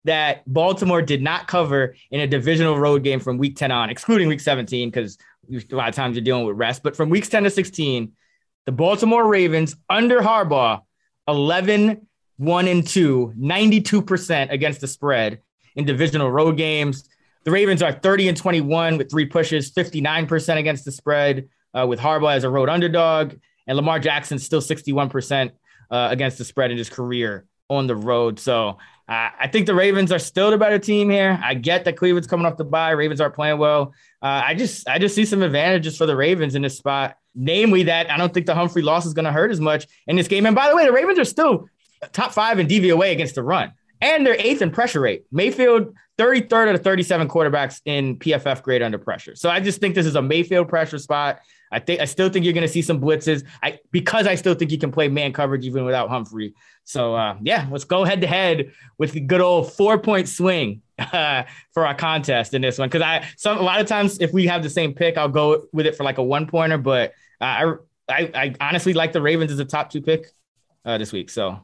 [0.04, 4.28] that Baltimore did not cover in a divisional road game from week 10 on, excluding
[4.28, 5.16] week 17, because
[5.50, 6.82] a lot of times you're dealing with rest.
[6.82, 8.12] But from weeks 10 to 16,
[8.66, 10.82] the Baltimore Ravens under Harbaugh,
[11.28, 15.40] 11, 1 and 2, 92% against the spread
[15.74, 17.08] in divisional road games.
[17.44, 21.98] The Ravens are 30 and 21 with three pushes, 59% against the spread uh, with
[21.98, 23.34] Harbaugh as a road underdog.
[23.66, 25.50] And Lamar Jackson still 61%
[25.90, 28.38] uh, against the spread in his career on the road.
[28.38, 31.40] So uh, I think the Ravens are still the better team here.
[31.42, 32.90] I get that Cleveland's coming off the bye.
[32.90, 33.94] Ravens aren't playing well.
[34.20, 37.16] Uh, I just I just see some advantages for the Ravens in this spot.
[37.34, 40.16] Namely, that I don't think the Humphrey loss is going to hurt as much in
[40.16, 40.44] this game.
[40.46, 41.68] And by the way, the Ravens are still
[42.12, 43.72] top five in DVOA against the run.
[44.02, 45.24] and they're eighth in pressure rate.
[45.30, 49.34] Mayfield, 33rd out of 37 quarterbacks in PFF grade under pressure.
[49.36, 51.38] So I just think this is a Mayfield pressure spot.
[51.70, 53.46] I think I still think you're going to see some blitzes.
[53.62, 56.52] I because I still think you can play man coverage even without Humphrey.
[56.84, 60.82] So uh, yeah, let's go head to head with the good old four point swing
[61.12, 62.88] uh, for our contest in this one.
[62.88, 65.64] Because I some a lot of times if we have the same pick, I'll go
[65.72, 66.78] with it for like a one pointer.
[66.78, 67.74] But uh, I,
[68.08, 70.26] I I honestly like the Ravens as a top two pick
[70.84, 71.30] uh, this week.
[71.30, 71.58] So uh,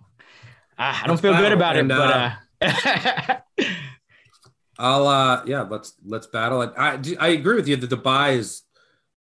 [0.79, 2.35] I don't feel good about and, it, but.
[2.61, 3.41] Uh,
[4.81, 6.73] I'll uh yeah let's let's battle it.
[6.77, 8.63] I I agree with you that the bye is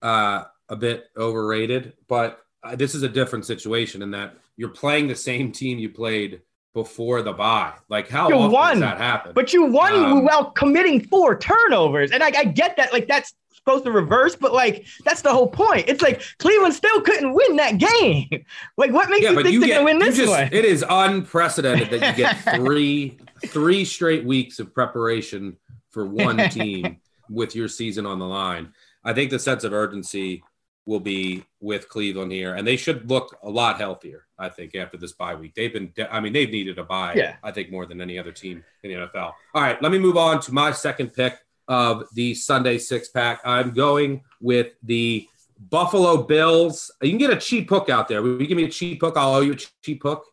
[0.02, 5.08] uh a bit overrated, but uh, this is a different situation in that you're playing
[5.08, 6.42] the same team you played
[6.74, 7.72] before the bye.
[7.88, 9.32] Like how you often won, does that happen?
[9.34, 12.92] But you won um, while committing four turnovers, and I, I get that.
[12.92, 13.32] Like that's
[13.64, 15.88] supposed to reverse, but like that's the whole point.
[15.88, 18.28] It's like Cleveland still couldn't win that game.
[18.76, 20.48] Like what makes yeah, you think you they're get, gonna win this just, one?
[20.52, 25.56] It is unprecedented that you get three three straight weeks of preparation
[25.90, 26.98] for one team
[27.30, 28.72] with your season on the line.
[29.04, 30.42] I think the sense of urgency
[30.86, 34.26] will be with Cleveland here, and they should look a lot healthier.
[34.38, 35.92] I think after this bye week, they've been.
[36.10, 37.14] I mean, they've needed a bye.
[37.16, 37.36] Yeah.
[37.42, 39.32] I think more than any other team in the NFL.
[39.54, 43.40] All right, let me move on to my second pick of the Sunday six pack.
[43.44, 45.26] I'm going with the
[45.58, 46.90] Buffalo Bills.
[47.02, 48.22] You can get a cheap hook out there.
[48.22, 49.16] Will you give me a cheap hook?
[49.16, 50.26] I'll owe you a cheap hook.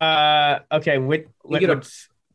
[0.00, 0.98] Uh, okay.
[0.98, 1.82] What, what, a,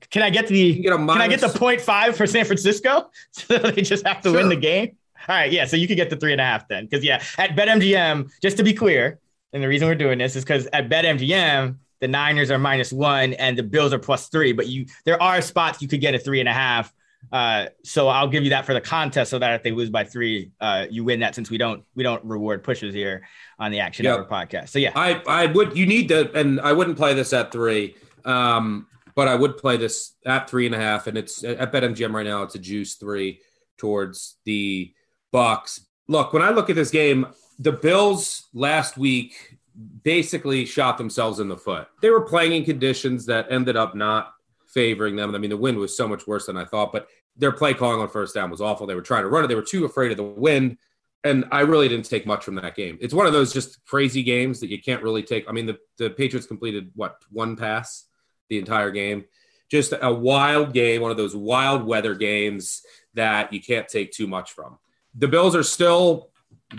[0.10, 0.82] can I get the?
[0.82, 3.12] Get can I get the point five for San Francisco?
[3.32, 4.39] So they just have to sure.
[4.39, 4.97] win the game.
[5.28, 5.66] All right, yeah.
[5.66, 8.58] So you could get the three and a half then, because yeah, at BetMGM, just
[8.58, 9.20] to be clear,
[9.54, 13.34] and the reason we're doing this is because at BetMGM, the Niners are minus one
[13.34, 16.20] and the Bills are plus three, but you there are spots you could get a
[16.20, 16.94] three and a half.
[17.32, 20.04] Uh, so I'll give you that for the contest, so that if they lose by
[20.04, 21.36] three, uh, you win that.
[21.36, 23.28] Since we don't we don't reward pushes here
[23.60, 24.28] on the Action yep.
[24.28, 24.70] podcast.
[24.70, 27.96] So yeah, I I would you need to, and I wouldn't play this at three.
[28.26, 32.14] Um, but I would play this at three and a half, and it's at BetMGM
[32.14, 32.44] right now.
[32.44, 33.42] It's a juice three
[33.78, 34.94] towards the
[35.32, 35.86] Bucks.
[36.08, 37.28] Look, when I look at this game,
[37.60, 39.58] the Bills last week
[40.04, 41.88] basically shot themselves in the foot.
[42.02, 44.34] They were playing in conditions that ended up not
[44.67, 45.34] favoring them.
[45.34, 48.02] I mean, the wind was so much worse than I thought, but their play calling
[48.02, 48.88] on first down was awful.
[48.88, 49.48] They were trying to run it.
[49.48, 50.78] They were too afraid of the wind.
[51.24, 52.98] And I really didn't take much from that game.
[53.00, 55.48] It's one of those just crazy games that you can't really take.
[55.48, 58.06] I mean, the, the Patriots completed what, one pass
[58.50, 59.26] the entire game?
[59.70, 62.82] Just a wild game, one of those wild weather games
[63.13, 64.80] that you can't take too much from
[65.15, 66.30] the Bills are still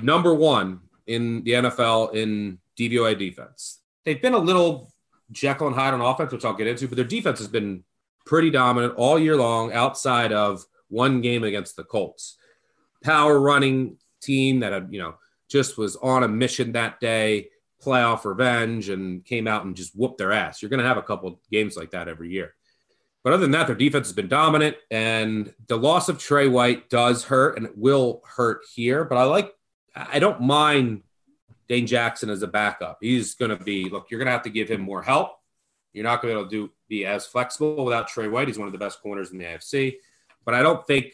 [0.01, 3.81] number one in the NFL in DVOA defense.
[4.05, 4.92] They've been a little
[5.31, 7.85] Jekyll and Hyde on offense, which I'll get into, but their defense has been
[8.27, 12.37] pretty dominant all year long outside of one game against the Colts.
[13.03, 15.14] Power running team that, you know,
[15.49, 17.49] just was on a mission that day,
[17.85, 20.62] playoff revenge, and came out and just whooped their ass.
[20.62, 22.55] You're going to have a couple games like that every year.
[23.23, 26.91] But other than that, their defense has been dominant, and the loss of Tre White
[26.91, 29.05] does hurt, and it will hurt here.
[29.05, 29.55] But I like,
[29.95, 31.03] I don't mind
[31.69, 32.99] Dane Jackson as a backup.
[33.01, 34.11] He's going to be look.
[34.11, 35.39] You're going to have to give him more help.
[35.93, 38.49] You're not going to be able to do be as flexible without Tre White.
[38.49, 39.97] He's one of the best corners in the AFC.
[40.45, 41.13] But I don't think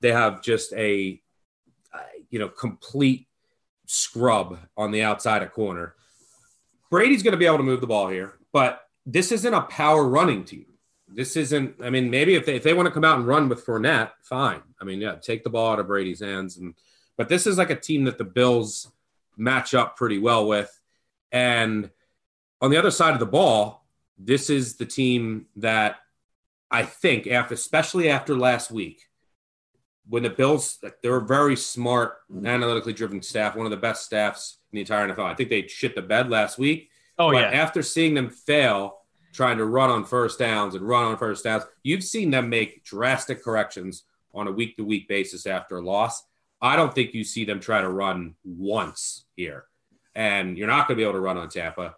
[0.00, 1.20] they have just a,
[1.92, 1.98] uh,
[2.30, 3.28] you know, complete
[3.86, 5.94] scrub on the outside of corner.
[6.90, 10.04] Brady's going to be able to move the ball here, but this isn't a power
[10.04, 10.66] running team
[11.12, 11.76] this isn't.
[11.82, 14.12] I mean, maybe if they if they want to come out and run with Fournette,
[14.22, 14.62] fine.
[14.80, 16.74] I mean, yeah, take the ball out of Brady's hands, and
[17.16, 18.90] but this is like a team that the Bills
[19.36, 20.80] match up pretty well with,
[21.32, 21.90] and
[22.60, 23.86] on the other side of the ball,
[24.18, 25.96] this is the team that
[26.70, 29.02] I think after, especially after last week,
[30.08, 32.46] when the Bills, they're a very smart, mm-hmm.
[32.46, 35.24] analytically driven staff, one of the best staffs in the entire NFL.
[35.24, 36.90] I think they shit the bed last week.
[37.18, 37.60] Oh but yeah.
[37.60, 38.98] After seeing them fail
[39.32, 41.64] trying to run on first downs and run on first downs.
[41.82, 46.22] You've seen them make drastic corrections on a week to week basis after a loss.
[46.60, 49.64] I don't think you see them try to run once here.
[50.14, 51.94] And you're not going to be able to run on Tampa.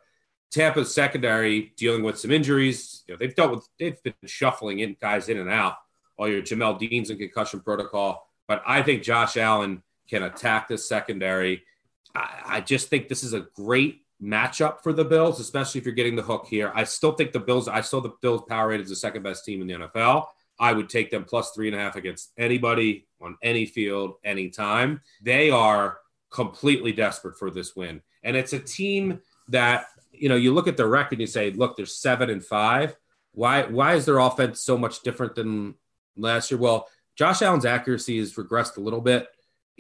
[0.51, 3.05] Tampa's secondary dealing with some injuries.
[3.07, 5.77] You know, they've dealt with they've been shuffling in guys in and out.
[6.19, 8.29] All your Jamel Dean's in concussion protocol.
[8.49, 11.63] But I think Josh Allen can attack this secondary.
[12.15, 15.95] I, I just think this is a great matchup for the Bills, especially if you're
[15.95, 16.73] getting the hook here.
[16.75, 19.45] I still think the Bills, I still the Bills power rated as the second best
[19.45, 20.27] team in the NFL.
[20.59, 25.01] I would take them plus three and a half against anybody on any field, anytime.
[25.23, 25.99] They are
[26.31, 28.03] completely desperate for this win.
[28.23, 31.51] And it's a team that, you know, you look at their record and you say,
[31.51, 32.95] look, they're seven and five.
[33.33, 35.77] Why why is their offense so much different than
[36.17, 36.61] last year?
[36.61, 39.29] Well, Josh Allen's accuracy has regressed a little bit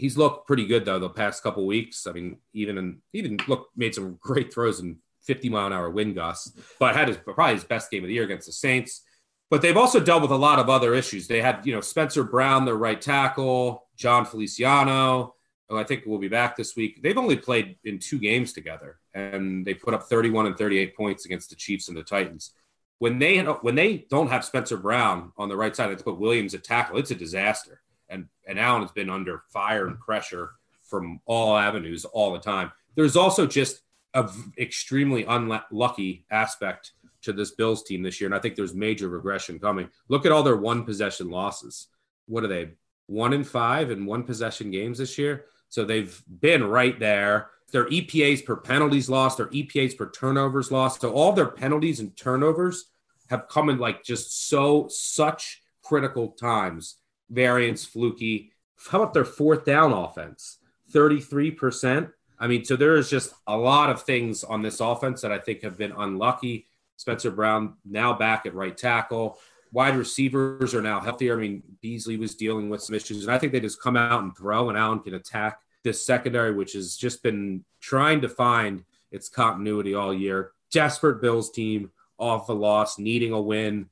[0.00, 2.06] he's looked pretty good though the past couple weeks.
[2.06, 5.90] I mean, even in even look made some great throws in 50 mile an hour
[5.90, 9.02] wind gusts, but had his probably his best game of the year against the Saints.
[9.50, 11.26] But they've also dealt with a lot of other issues.
[11.26, 15.34] They had, you know, Spencer Brown, their right tackle, Jon Feliciano,
[15.68, 17.02] who I think will be back this week.
[17.02, 21.26] They've only played in two games together, and they put up 31 and 38 points
[21.26, 22.52] against the Chiefs and the Titans.
[22.98, 26.54] When they when they don't have Spencer Brown on the right side, they put Williams
[26.54, 26.98] at tackle.
[26.98, 27.80] It's a disaster,
[28.10, 30.50] and and Allen has been under fire and pressure
[30.82, 32.72] from all avenues all the time.
[32.96, 33.80] There's also just
[34.14, 36.92] a extremely unlucky aspect
[37.22, 39.88] to this Bills team this year, and I think there's major regression coming.
[40.08, 41.88] Look at all their one possession losses.
[42.26, 42.70] What are they?
[43.06, 45.46] One in five in one possession games this year.
[45.68, 47.50] So they've been right there.
[47.72, 51.00] Their EPAs per penalties lost, their EPAs per turnovers lost.
[51.00, 52.86] So all their penalties and turnovers
[53.28, 56.96] have come in like just so such critical times.
[57.30, 58.52] Variance, fluky.
[58.90, 60.58] How about their fourth down offense?
[60.92, 62.10] 33%.
[62.38, 65.38] I mean, so there is just a lot of things on this offense that I
[65.38, 66.66] think have been unlucky.
[66.96, 69.38] Spencer Brown now back at right tackle.
[69.72, 71.36] Wide receivers are now healthier.
[71.36, 74.22] I mean, Beasley was dealing with some issues, and I think they just come out
[74.22, 78.84] and throw, and Allen can attack this secondary, which has just been trying to find
[79.10, 80.52] its continuity all year.
[80.72, 83.88] Desperate Bills team off a loss, needing a win.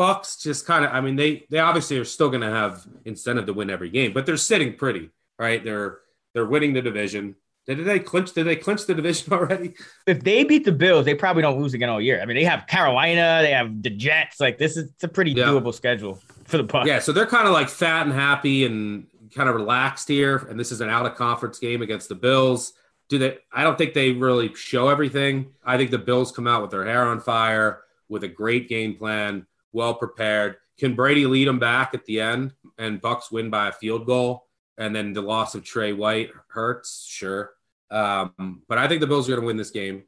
[0.00, 3.44] Bucks just kind of, I mean, they they obviously are still going to have incentive
[3.44, 5.62] to win every game, but they're sitting pretty, right?
[5.62, 5.98] They're
[6.32, 7.36] they're winning the division.
[7.66, 8.32] Did they clinch?
[8.32, 9.74] Did they clinch the division already?
[10.06, 12.22] If they beat the Bills, they probably don't lose again all year.
[12.22, 14.40] I mean, they have Carolina, they have the Jets.
[14.40, 15.44] Like this is it's a pretty yeah.
[15.44, 16.88] doable schedule for the Bucks.
[16.88, 20.38] Yeah, so they're kind of like fat and happy and kind of relaxed here.
[20.48, 22.72] And this is an out of conference game against the Bills.
[23.10, 23.36] Do they?
[23.52, 25.50] I don't think they really show everything.
[25.62, 28.96] I think the Bills come out with their hair on fire, with a great game
[28.96, 30.56] plan, well prepared.
[30.78, 34.46] Can Brady lead them back at the end and Bucks win by a field goal?
[34.78, 37.52] And then the loss of Tre White hurts, sure.
[37.90, 40.04] Um, but I think the Bills are going to win this game.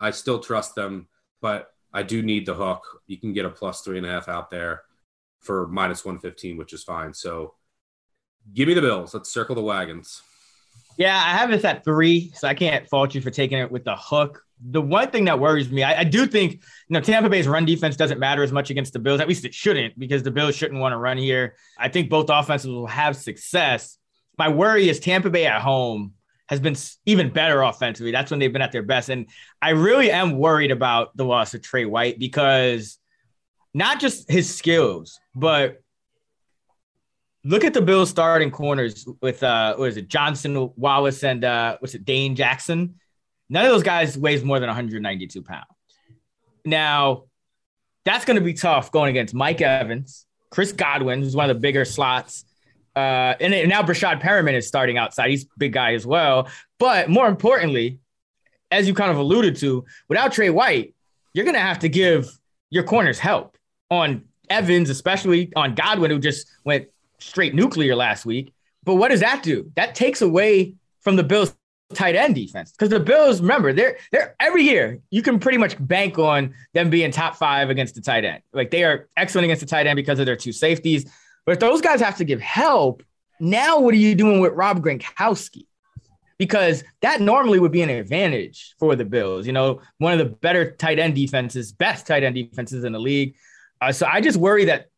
[0.00, 1.08] I still trust them,
[1.42, 2.82] but I do need the hook.
[3.06, 4.82] You can get a plus three and a half out there
[5.40, 7.12] for minus 115, which is fine.
[7.12, 7.54] So
[8.52, 9.14] give me the Bills.
[9.14, 10.22] Let's circle the wagons.
[10.96, 13.84] Yeah, I have this at three, so I can't fault you for taking it with
[13.84, 14.43] the hook.
[14.60, 17.64] The one thing that worries me, I, I, do think, you know, Tampa Bay's run
[17.64, 19.20] defense doesn't matter as much against the Bills.
[19.20, 21.56] At least it shouldn't, because the Bills shouldn't want to run here.
[21.78, 23.98] I think both offenses will have success.
[24.38, 26.14] My worry is Tampa Bay at home
[26.46, 26.76] has been
[27.06, 28.12] even better offensively.
[28.12, 29.08] That's when they've been at their best.
[29.08, 29.26] And
[29.62, 32.98] I really am worried about the loss of Tre White because
[33.72, 35.80] not just his skills, but
[37.44, 41.76] look at the Bills starting corners with uh what is it, Johnson Wallace and uh
[41.80, 42.96] what's it, Dane Jackson.
[43.48, 45.64] None of those guys weighs more than 192 pounds.
[46.64, 47.24] Now,
[48.04, 51.60] that's going to be tough going against Mike Evans, Chris Godwin, who's one of the
[51.60, 52.44] bigger slots,
[52.96, 55.30] uh, and now Breshad Perriman is starting outside.
[55.30, 56.48] He's a big guy as well.
[56.78, 57.98] But more importantly,
[58.70, 60.94] as you kind of alluded to, without Tre White,
[61.32, 62.30] you're going to have to give
[62.70, 63.56] your corners help
[63.90, 66.86] on Evans, especially on Godwin, who just went
[67.18, 68.52] straight nuclear last week.
[68.84, 69.72] But what does that do?
[69.74, 71.54] That takes away from the Bills
[71.94, 75.76] tight end defense because the Bills, remember, they're they're every year you can pretty much
[75.78, 78.42] bank on them being top five against the tight end.
[78.52, 81.10] Like they are excellent against the tight end because of their two safeties.
[81.46, 83.02] But if those guys have to give help,
[83.40, 85.66] now what are you doing with Rob Gronkowski?
[86.38, 89.46] Because that normally would be an advantage for the Bills.
[89.46, 92.98] You know, one of the better tight end defenses, best tight end defenses in the
[92.98, 93.34] league.
[93.80, 94.88] Uh, so I just worry that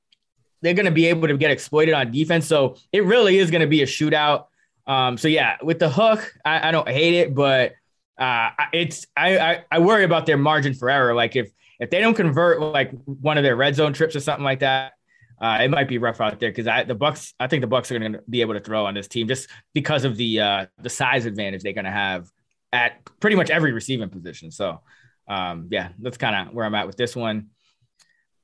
[0.62, 2.46] they're going to be able to get exploited on defense.
[2.46, 4.46] So it really is going to be a shootout.
[4.86, 7.72] Um, so yeah, with the hook, I, I don't hate it, but
[8.18, 11.14] uh, it's I, I, I worry about their margin for error.
[11.14, 14.44] Like if if they don't convert like one of their red zone trips or something
[14.44, 14.92] like that,
[15.40, 17.34] uh, it might be rough out there because I the Bucks.
[17.38, 19.48] I think the Bucks are going to be able to throw on this team just
[19.74, 22.30] because of the uh, the size advantage they're going to have
[22.72, 24.50] at pretty much every receiving position.
[24.50, 24.80] So,
[25.28, 27.48] um, yeah, that's kind of where I'm at with this one.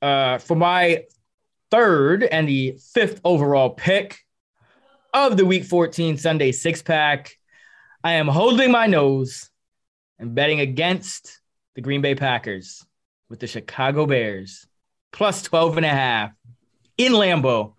[0.01, 1.05] Uh, for my
[1.71, 4.19] third and the fifth overall pick
[5.13, 7.37] of the Week 14 Sunday six pack,
[8.03, 9.49] I am holding my nose
[10.19, 11.39] and betting against
[11.75, 12.85] the Green Bay Packers
[13.29, 14.65] with the Chicago Bears
[15.11, 16.31] plus 12 and a half
[16.97, 17.73] in Lambeau.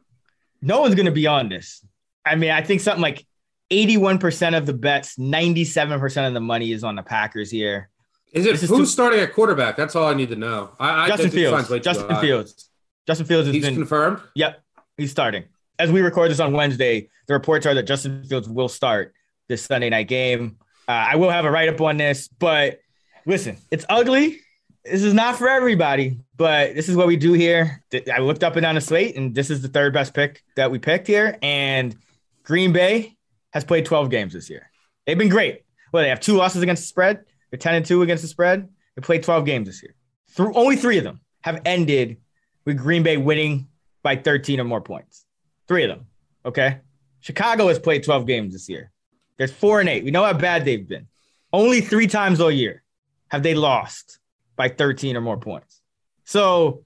[0.63, 1.85] No one's going to be on this.
[2.25, 3.27] I mean, I think something like
[3.71, 7.91] 81% of the bets, 97% of the money is on the Packers here.
[8.33, 9.77] Is it who's too- starting at quarterback?
[9.77, 10.71] That's all I need to know.
[10.81, 11.69] I, Justin Fields.
[11.81, 12.71] Justin Fields.
[13.07, 14.21] Justin Fields has He's been confirmed.
[14.35, 14.61] Yep,
[14.97, 15.45] he's starting.
[15.79, 19.15] As we record this on Wednesday, the reports are that Justin Fields will start
[19.49, 20.59] this Sunday night game.
[20.87, 22.81] Uh, I will have a write up on this, but
[23.27, 24.41] listen, it's ugly
[24.85, 27.83] this is not for everybody, but this is what we do here.
[28.13, 30.71] I looked up and down the slate, and this is the third best pick that
[30.71, 31.39] we picked here.
[31.43, 31.97] And
[32.43, 33.17] Green Bay
[33.53, 34.71] has played 12 games this year.
[35.07, 35.63] They've been great.
[35.93, 37.25] Well, they have two losses against the spread.
[37.51, 38.69] They're 10 and 2 against the spread.
[38.95, 39.95] They played 12 games this year.
[40.31, 42.19] Through only three of them have ended
[42.67, 43.69] with Green Bay winning
[44.03, 45.24] by 13 or more points.
[45.69, 46.07] Three of them.
[46.45, 46.81] Okay.
[47.21, 48.91] Chicago has played 12 games this year.
[49.39, 50.05] There's four and eight.
[50.05, 51.07] We know how bad they've been.
[51.53, 52.83] Only three times all year
[53.29, 54.19] have they lost
[54.57, 55.81] by 13 or more points.
[56.25, 56.85] So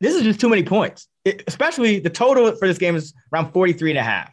[0.00, 3.52] this is just too many points, it, especially the total for this game is around
[3.52, 4.32] 43 and a half.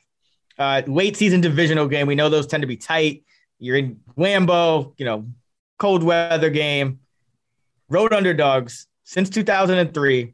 [0.58, 2.08] Uh, late season divisional game.
[2.08, 3.24] We know those tend to be tight.
[3.60, 5.28] You're in Lambeau, you know,
[5.78, 7.00] cold weather game.
[7.88, 10.34] Road underdogs since 2003,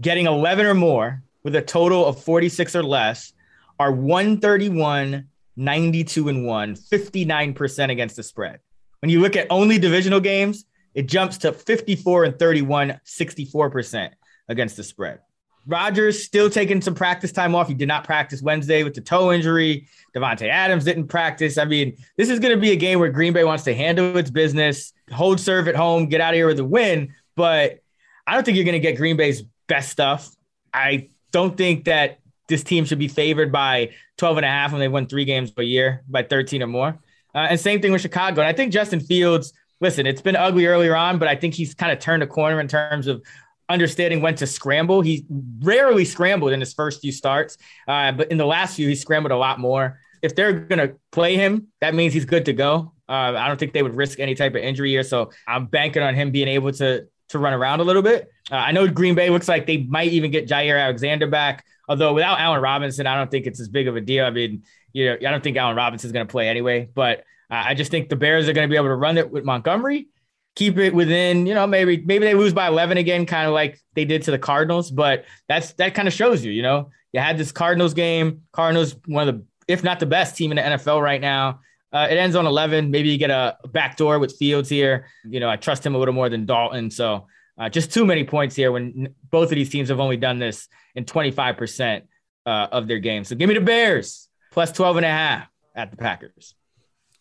[0.00, 3.32] getting 11 or more with a total of 46 or less
[3.78, 5.26] are 131,
[5.56, 8.60] 92 and 1, 59% against the spread.
[9.00, 10.64] When you look at only divisional games,
[10.94, 14.10] it jumps to 54 and 31, 64%
[14.48, 15.20] against the spread.
[15.66, 17.68] Rodgers still taking some practice time off.
[17.68, 19.86] He did not practice Wednesday with the toe injury.
[20.14, 21.56] Davante Adams didn't practice.
[21.56, 24.16] I mean, this is going to be a game where Green Bay wants to handle
[24.16, 27.14] its business, hold serve at home, get out of here with a win.
[27.36, 27.78] But
[28.26, 30.28] I don't think you're going to get Green Bay's best stuff.
[30.74, 32.18] I don't think that
[32.48, 35.52] this team should be favored by 12 and a half when they won three games
[35.56, 36.98] a year by 13 or more.
[37.34, 38.42] Uh, and same thing with Chicago.
[38.42, 41.74] And I think Justin Fields, listen, it's been ugly earlier on, but I think he's
[41.74, 43.22] kind of turned a corner in terms of
[43.68, 45.00] understanding when to scramble.
[45.00, 45.24] He
[45.60, 47.56] rarely scrambled in his first few starts,
[47.88, 49.98] uh, but in the last few, he scrambled a lot more.
[50.20, 52.92] If they're going to play him, that means he's good to go.
[53.08, 55.02] Uh, I don't think they would risk any type of injury here.
[55.02, 58.30] So I'm banking on him being able to to run around a little bit.
[58.50, 62.12] Uh, I know Green Bay looks like they might even get Jaire Alexander back, although
[62.12, 64.24] without Allen Robinson, I don't think it's as big of a deal.
[64.24, 64.62] I mean,
[64.92, 67.20] you know, I don't think Allen Robinson is going to play anyway, but
[67.50, 69.44] uh, I just think the Bears are going to be able to run it with
[69.44, 70.08] Montgomery,
[70.56, 73.78] keep it within, you know, maybe maybe they lose by 11 again, kind of like
[73.94, 77.20] they did to the Cardinals, but that's that kind of shows you, you know, you
[77.20, 78.42] had this Cardinals game.
[78.52, 81.60] Cardinals, one of the, if not the best team in the NFL right now.
[81.92, 82.90] Uh, it ends on 11.
[82.90, 85.06] Maybe you get a backdoor with Fields here.
[85.24, 86.90] You know, I trust him a little more than Dalton.
[86.90, 87.26] So
[87.58, 90.68] uh, just too many points here when both of these teams have only done this
[90.94, 92.02] in 25%
[92.46, 93.28] uh, of their games.
[93.28, 96.54] So give me the Bears plus 12 and a half at the Packers.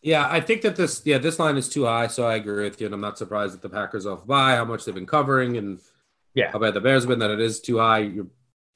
[0.01, 2.82] Yeah, I think that this yeah this line is too high, so I agree with
[2.82, 5.57] you, and I'm not surprised that the Packers off by how much they've been covering
[5.57, 5.80] and
[6.34, 7.19] yeah how bad the Bears have been.
[7.19, 7.99] That it is too high.
[7.99, 8.26] You're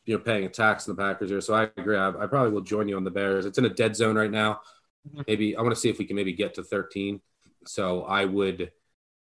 [0.05, 1.97] you're paying a tax on the Packers here, so I agree.
[1.97, 3.47] I, I probably will join you on the Bears.
[3.47, 4.61] It's in a dead zone right now.
[5.07, 5.21] Mm-hmm.
[5.27, 7.21] Maybe I want to see if we can maybe get to 13.
[7.65, 8.71] So I would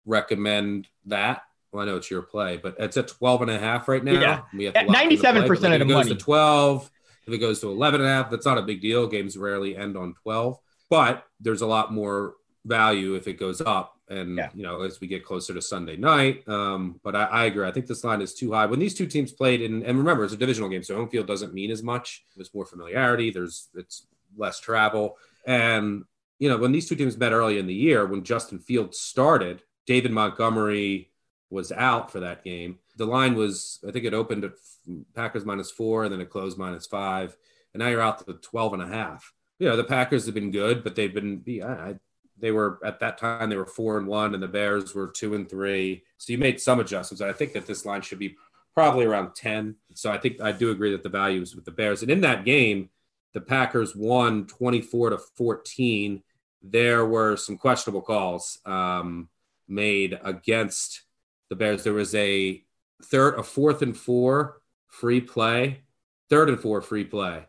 [0.05, 1.43] recommend that.
[1.71, 4.19] Well, I know it's your play, but it's at 12 and a half right now.
[4.19, 4.41] Yeah.
[4.53, 6.09] We have 97% of the it goes money.
[6.09, 6.91] to 12,
[7.25, 9.07] if it goes to 11 and a half, that's not a big deal.
[9.07, 10.59] Games rarely end on 12,
[10.89, 13.97] but there's a lot more value if it goes up.
[14.09, 14.49] And, Yeah.
[14.53, 16.47] you know, as we get closer to Sunday night.
[16.47, 17.65] Um, but I, I agree.
[17.65, 18.67] I think this line is too high.
[18.67, 21.25] When these two teams played, in, and remember, it's a divisional game, so home field
[21.25, 22.23] doesn't mean as much.
[22.35, 24.05] There's more familiarity, there's it's
[24.37, 25.17] less travel.
[25.45, 26.03] And,
[26.39, 29.61] you know, when these two teams met early in the year, when Justin Fields started,
[29.85, 31.11] David Montgomery
[31.49, 32.79] was out for that game.
[32.97, 34.53] The line was, I think it opened at
[35.15, 37.35] Packers minus four, and then it closed minus five.
[37.73, 39.33] And now you're out to 12 and a half.
[39.59, 41.93] You know, the Packers have been good, but they've been, yeah,
[42.39, 45.35] they were at that time, they were four and one, and the Bears were two
[45.35, 46.03] and three.
[46.17, 47.21] So you made some adjustments.
[47.21, 48.35] I think that this line should be
[48.73, 49.75] probably around 10.
[49.93, 52.01] So I think I do agree that the value is with the Bears.
[52.01, 52.89] And in that game,
[53.33, 56.23] the Packers won 24 to 14.
[56.61, 59.29] There were some questionable calls um,
[59.67, 61.03] made against
[61.49, 61.83] the Bears.
[61.83, 62.63] There was a
[63.03, 65.81] third, a fourth and four free play,
[66.29, 67.45] third and four free play,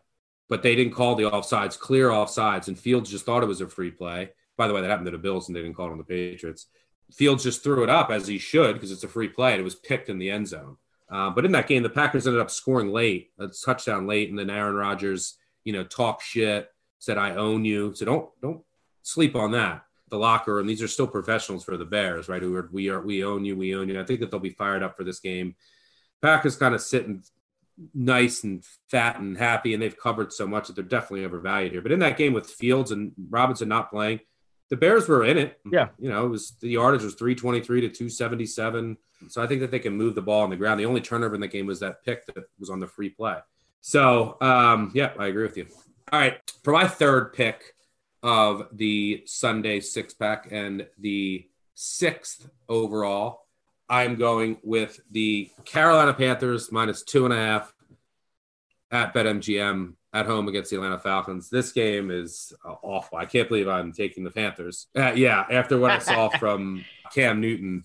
[0.49, 3.69] but they didn't call the offsides, clear offsides, and Fields just thought it was a
[3.69, 4.31] free play.
[4.57, 6.03] By the way, that happened to the Bills and they didn't call it on the
[6.03, 6.67] Patriots.
[7.11, 9.65] Fields just threw it up as he should because it's a free play and it
[9.65, 10.77] was picked in the end zone.
[11.09, 14.39] Uh, but in that game, the Packers ended up scoring late, a touchdown late, and
[14.39, 17.93] then Aaron Rodgers, you know, talk shit, said I own you.
[17.93, 18.61] So don't don't
[19.01, 19.83] sleep on that.
[20.09, 22.41] The locker room, these are still professionals for the Bears, right?
[22.41, 23.99] Who are we are we own you, we own you.
[23.99, 25.55] I think that they'll be fired up for this game.
[26.21, 27.23] Packers kind of sitting
[27.93, 31.81] nice and fat and happy, and they've covered so much that they're definitely overvalued here.
[31.81, 34.21] But in that game with Fields and Robinson not playing,
[34.69, 35.59] the Bears were in it.
[35.71, 35.89] Yeah.
[35.99, 38.97] You know, it was the yardage was 323 to 277.
[39.29, 40.79] So I think that they can move the ball on the ground.
[40.79, 43.37] The only turnover in the game was that pick that was on the free play.
[43.87, 45.67] So um, yeah, I agree with you.
[46.11, 46.39] All right.
[46.63, 47.75] For my third pick
[48.23, 53.45] of the Sunday six pack and the sixth overall,
[53.87, 57.71] I'm going with the Carolina Panthers minus two and a half
[58.89, 61.51] at BetMGM at home against the Atlanta Falcons.
[61.51, 63.19] This game is uh, awful.
[63.19, 64.87] I can't believe I'm taking the Panthers.
[64.97, 66.83] Uh, yeah, after what I saw from
[67.13, 67.83] Cam Newton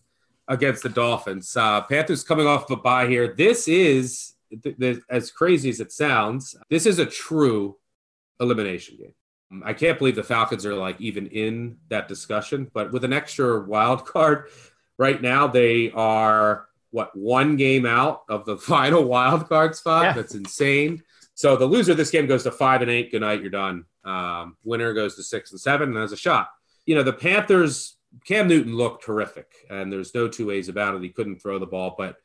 [0.48, 1.54] against the Dolphins.
[1.54, 3.34] Uh, Panthers coming off of a bye here.
[3.34, 4.32] This is,
[5.08, 7.76] as crazy as it sounds, this is a true
[8.40, 9.14] elimination game.
[9.52, 13.12] Um, I can't believe the Falcons are like even in that discussion, but with an
[13.12, 14.48] extra wild card
[14.98, 20.04] right now, they are what one game out of the final wild card spot.
[20.04, 20.12] Yeah.
[20.12, 21.02] That's insane.
[21.34, 23.10] So the loser of this game goes to five and eight.
[23.10, 23.84] Good night, you're done.
[24.04, 26.50] Um, winner goes to six and seven and has a shot.
[26.86, 27.96] You know, the Panthers,
[28.26, 31.02] Cam Newton looked terrific, and there's no two ways about it.
[31.02, 32.16] He couldn't throw the ball, but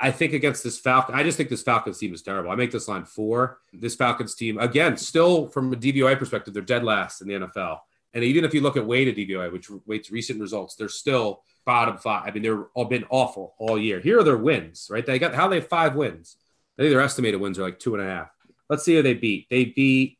[0.00, 2.50] I think against this Falcon, I just think this Falcons team is terrible.
[2.50, 3.58] I make this line four.
[3.72, 7.80] This Falcons team, again, still from a DVOA perspective, they're dead last in the NFL.
[8.14, 11.98] And even if you look at weighted DVOA, which weights recent results, they're still bottom
[11.98, 12.28] five.
[12.28, 14.00] I mean, they're all been awful all year.
[14.00, 15.04] Here are their wins, right?
[15.04, 16.36] They got how they have five wins.
[16.78, 18.30] I think their estimated wins are like two and a half.
[18.70, 19.48] Let's see who they beat.
[19.50, 20.18] They beat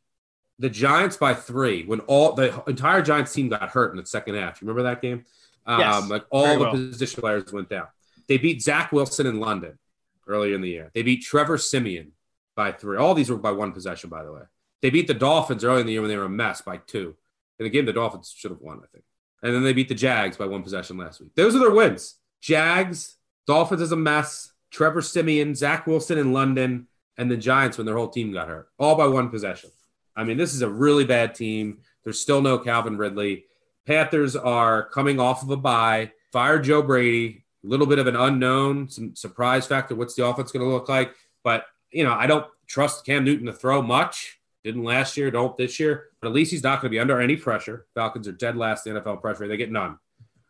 [0.58, 4.34] the Giants by three when all the entire Giants team got hurt in the second
[4.34, 4.60] half.
[4.60, 5.24] You remember that game?
[5.66, 6.72] Um, Yes, like all the well.
[6.72, 7.86] position players went down.
[8.28, 9.78] They beat Zach Wilson in London
[10.26, 10.90] earlier in the year.
[10.94, 12.12] They beat Trevor Siemian
[12.56, 12.96] by three.
[12.96, 14.42] All these were by one possession, by the way.
[14.82, 17.16] They beat the Dolphins early in the year when they were a mess by two.
[17.58, 19.04] In the game, the Dolphins should have won, I think.
[19.42, 21.34] And then they beat the Jags by one possession last week.
[21.34, 22.16] Those are their wins.
[22.40, 23.16] Jags,
[23.46, 24.52] Dolphins is a mess.
[24.70, 28.68] Trevor Siemian, Zach Wilson in London, and the Giants when their whole team got hurt,
[28.78, 29.70] all by one possession.
[30.16, 31.78] I mean, this is a really bad team.
[32.02, 33.44] There's still no Calvin Ridley.
[33.86, 36.12] Panthers are coming off of a bye.
[36.32, 37.43] Fire Joe Brady.
[37.64, 39.94] A little bit of an unknown, some surprise factor.
[39.94, 41.14] What's the offense going to look like?
[41.42, 44.38] But you know, I don't trust Cam Newton to throw much.
[44.64, 46.06] Didn't last year, don't this year.
[46.20, 47.86] But at least he's not going to be under any pressure.
[47.94, 49.46] Falcons are dead last in NFL pressure.
[49.46, 49.98] They get none.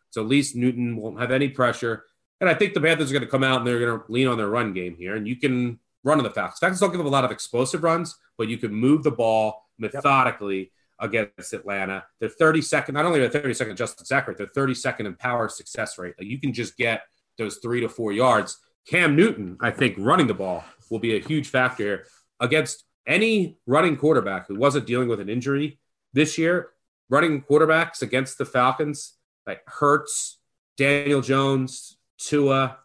[0.09, 2.05] So at least Newton won't have any pressure.
[2.39, 4.27] And I think the Panthers are going to come out and they're going to lean
[4.27, 5.15] on their run game here.
[5.15, 6.59] And you can run on the Falcons.
[6.59, 9.65] Falcons don't give up a lot of explosive runs, but you can move the ball
[9.77, 12.05] methodically against Atlanta.
[12.19, 15.97] They're 32nd, not only are they 32nd adjusted sack rate, they're 32nd in power success
[15.97, 16.15] rate.
[16.17, 17.03] Like you can just get
[17.37, 18.57] those three to four yards.
[18.87, 22.05] Cam Newton, I think, running the ball will be a huge factor here
[22.39, 25.79] against any running quarterback who wasn't dealing with an injury
[26.13, 26.69] this year.
[27.09, 29.13] Running quarterbacks against the Falcons,
[29.45, 30.39] like Hurts,
[30.75, 32.79] Daniel Jones, Tua,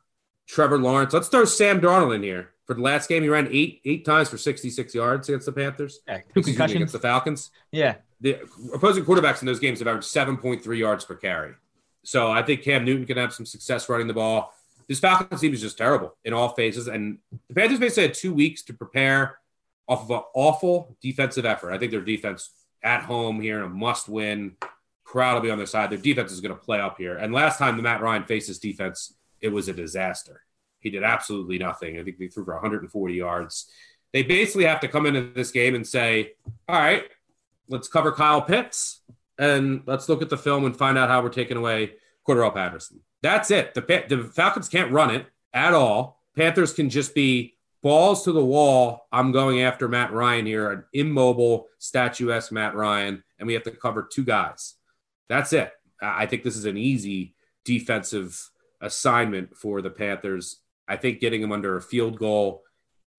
[0.47, 1.15] Trevor Lawrence.
[1.15, 2.51] Let's throw Sam Darnold in here.
[2.71, 6.03] For the last game, he ran eight eight times for 66 yards against the Panthers.
[6.07, 6.77] Yeah, two Excuse me, concussions.
[6.77, 7.51] against the Falcons.
[7.73, 7.97] Yeah.
[8.21, 8.39] The
[8.73, 11.55] opposing quarterbacks in those games have averaged 7.3 yards per carry.
[12.05, 14.55] So I think Cam Newton can have some success running the ball.
[14.89, 16.87] This Falcons team is just terrible in all phases.
[16.87, 17.19] And
[17.49, 19.41] the Panthers basically had two weeks to prepare
[19.89, 21.73] off of an awful defensive effort.
[21.73, 22.51] I think their defense
[22.85, 24.55] at home here, a must win.
[25.03, 25.91] Crowd will be on their side.
[25.91, 27.17] Their defense is going to play up here.
[27.17, 30.45] And last time the Matt Ryan faced his defense, it was a disaster.
[30.81, 31.99] He did absolutely nothing.
[31.99, 33.71] I think they threw for 140 yards.
[34.13, 36.33] They basically have to come into this game and say,
[36.69, 37.05] all right,
[37.69, 39.01] let's cover Kyle Pitts
[39.39, 41.93] and let's look at the film and find out how we're taking away
[42.27, 43.01] Cordarrelle Patterson.
[43.23, 43.75] That's it.
[43.75, 46.23] The, the Falcons can't run it at all.
[46.37, 49.07] Panthers can just be balls to the wall.
[49.13, 53.71] I'm going after Matt Ryan here, an immobile, statuesque Matt Ryan, and we have to
[53.71, 54.75] cover two guys.
[55.29, 55.73] That's it.
[56.01, 58.51] I I think this is an easy defensive
[58.81, 60.61] assignment for the Panthers.
[60.91, 62.65] I think getting them under a field goal,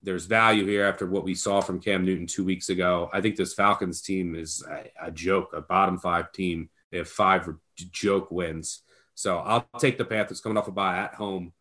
[0.04, 3.10] there's value here after what we saw from Cam Newton two weeks ago.
[3.14, 6.70] I think this Falcons team is a, a joke, a bottom five team.
[6.92, 7.48] They have five
[7.92, 8.82] joke wins.
[9.16, 11.54] So I'll take the Panthers coming off a bye at home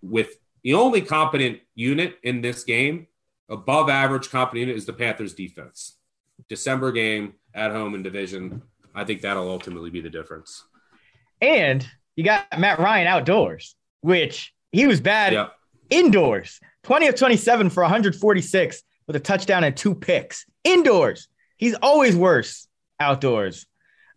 [0.00, 0.30] with
[0.62, 3.08] the only competent unit in this game,
[3.50, 5.98] above average competent unit, is the Panthers defense.
[6.48, 8.62] December game at home in division.
[8.94, 10.64] I think that'll ultimately be the difference.
[11.42, 11.86] And
[12.16, 15.48] you got Matt Ryan outdoors, which he was bad Yeah.
[15.90, 16.60] indoors.
[16.84, 20.46] 20 of 27 for 146 with a touchdown and two picks.
[20.64, 21.28] Indoors.
[21.56, 22.68] He's always worse
[22.98, 23.66] outdoors.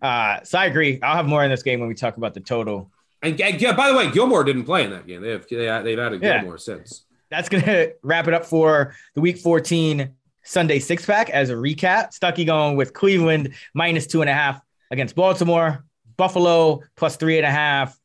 [0.01, 0.99] Uh, so I agree.
[1.01, 2.91] I'll have more in this game when we talk about the total.
[3.21, 5.21] And and, yeah, by the way, Gilmore didn't play in that game.
[5.21, 6.39] They have they, they've added Yeah.
[6.39, 7.05] Gilmore since.
[7.29, 10.09] That's to wrap it up for the week 14
[10.43, 12.17] Sunday six pack as a recap.
[12.17, 14.59] Stuckey going with Cleveland minus two and a half
[14.91, 15.85] against Baltimore,
[16.17, 17.97] Buffalo plus three and a half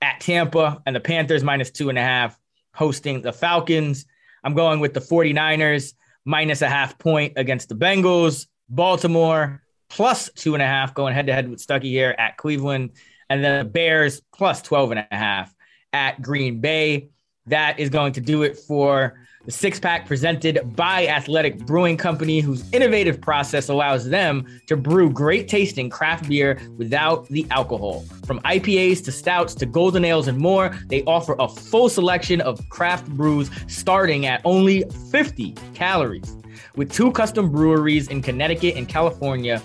[0.00, 2.38] at Tampa, and the Panthers minus two and a half
[2.74, 4.06] hosting the Falcons.
[4.42, 5.94] I'm going with the 49ers
[6.24, 11.26] minus a half point against the Bengals, Baltimore plus two and a half going head
[11.26, 12.92] to head with Stuckey here at Cleveland,
[13.28, 15.54] and then the Bears plus 12 and a half
[15.92, 17.10] at Green Bay.
[17.46, 22.40] That is going to do it for the six pack presented by Athletic Brewing Company,
[22.40, 28.04] whose innovative process allows them to brew great tasting craft beer without the alcohol.
[28.26, 32.60] From IPAs to stouts to golden ales and more, they offer a full selection of
[32.68, 36.36] craft brews starting at only 50 calories.
[36.76, 39.62] With two custom breweries in Connecticut and California,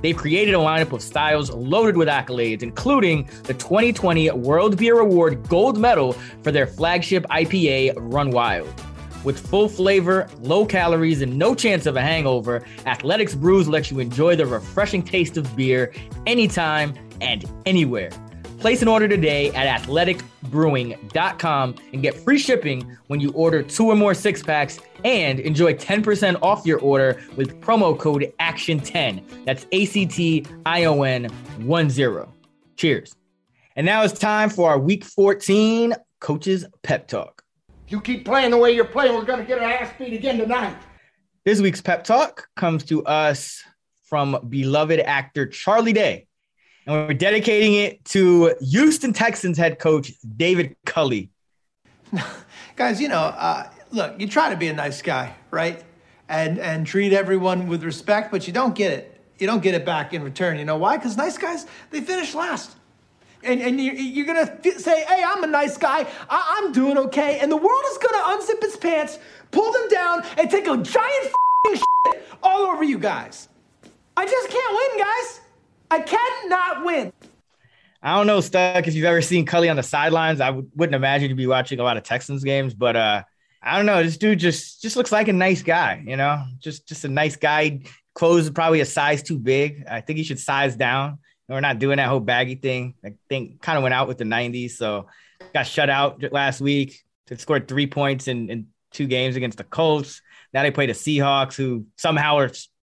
[0.00, 5.48] They've created a lineup of styles loaded with accolades, including the 2020 World Beer Award
[5.48, 6.12] gold medal
[6.44, 8.72] for their flagship IPA, Run Wild.
[9.24, 13.98] With full flavor, low calories, and no chance of a hangover, Athletics Brews lets you
[13.98, 15.92] enjoy the refreshing taste of beer
[16.26, 18.10] anytime and anywhere.
[18.60, 23.94] Place an order today at athleticbrewing.com and get free shipping when you order two or
[23.94, 29.44] more six packs and enjoy 10% off your order with promo code ACTION10.
[29.44, 31.26] That's A C T I O N
[31.58, 32.32] 1 0.
[32.76, 33.14] Cheers.
[33.76, 37.37] And now it's time for our week 14 coaches pep talk.
[37.88, 40.38] You keep playing the way you're playing, we're going to get our ass beat again
[40.38, 40.76] tonight.
[41.44, 43.62] This week's pep talk comes to us
[44.04, 46.26] from beloved actor Charlie Day
[46.88, 51.30] and we're dedicating it to Houston Texans head coach David Culley.
[52.76, 55.84] Guys, you know, uh, look, you try to be a nice guy, right?
[56.30, 59.20] And and treat everyone with respect, but you don't get it.
[59.38, 60.58] You don't get it back in return.
[60.58, 60.96] You know why?
[60.96, 62.77] Because nice guys they finish last.
[63.44, 66.06] And, and you're, you're gonna say, hey, I'm a nice guy.
[66.28, 67.38] I, am doing okay.
[67.38, 69.18] And the world is gonna unzip its pants,
[69.50, 71.34] pull them down, and take a giant
[71.74, 73.48] shit all over you guys.
[74.16, 75.40] I just can't win, guys.
[75.90, 77.12] I cannot win.
[78.02, 80.40] I don't know, Stuck, if you've ever seen Culley on the sidelines.
[80.40, 83.22] I w- wouldn't imagine you'd be watching a lot of Texans games, but uh,
[83.62, 84.02] I don't know.
[84.02, 87.36] This dude just just looks like a nice guy, you know, just just a nice
[87.36, 87.80] guy.
[88.14, 89.84] Clothes probably a size too big.
[89.88, 91.18] I think he should size down.
[91.48, 92.94] We're not doing that whole baggy thing.
[93.04, 95.06] I think kind of went out with the 90s, so
[95.54, 97.04] got shut out last week.
[97.26, 100.20] They scored three points in, in two games against the Colts.
[100.52, 102.50] Now they play the Seahawks, who somehow are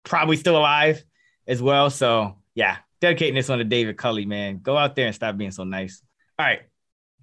[0.04, 1.04] probably still alive
[1.48, 1.90] as well.
[1.90, 4.60] So yeah, dedicating this one to David Culley, man.
[4.62, 6.02] Go out there and stop being so nice.
[6.38, 6.62] All right.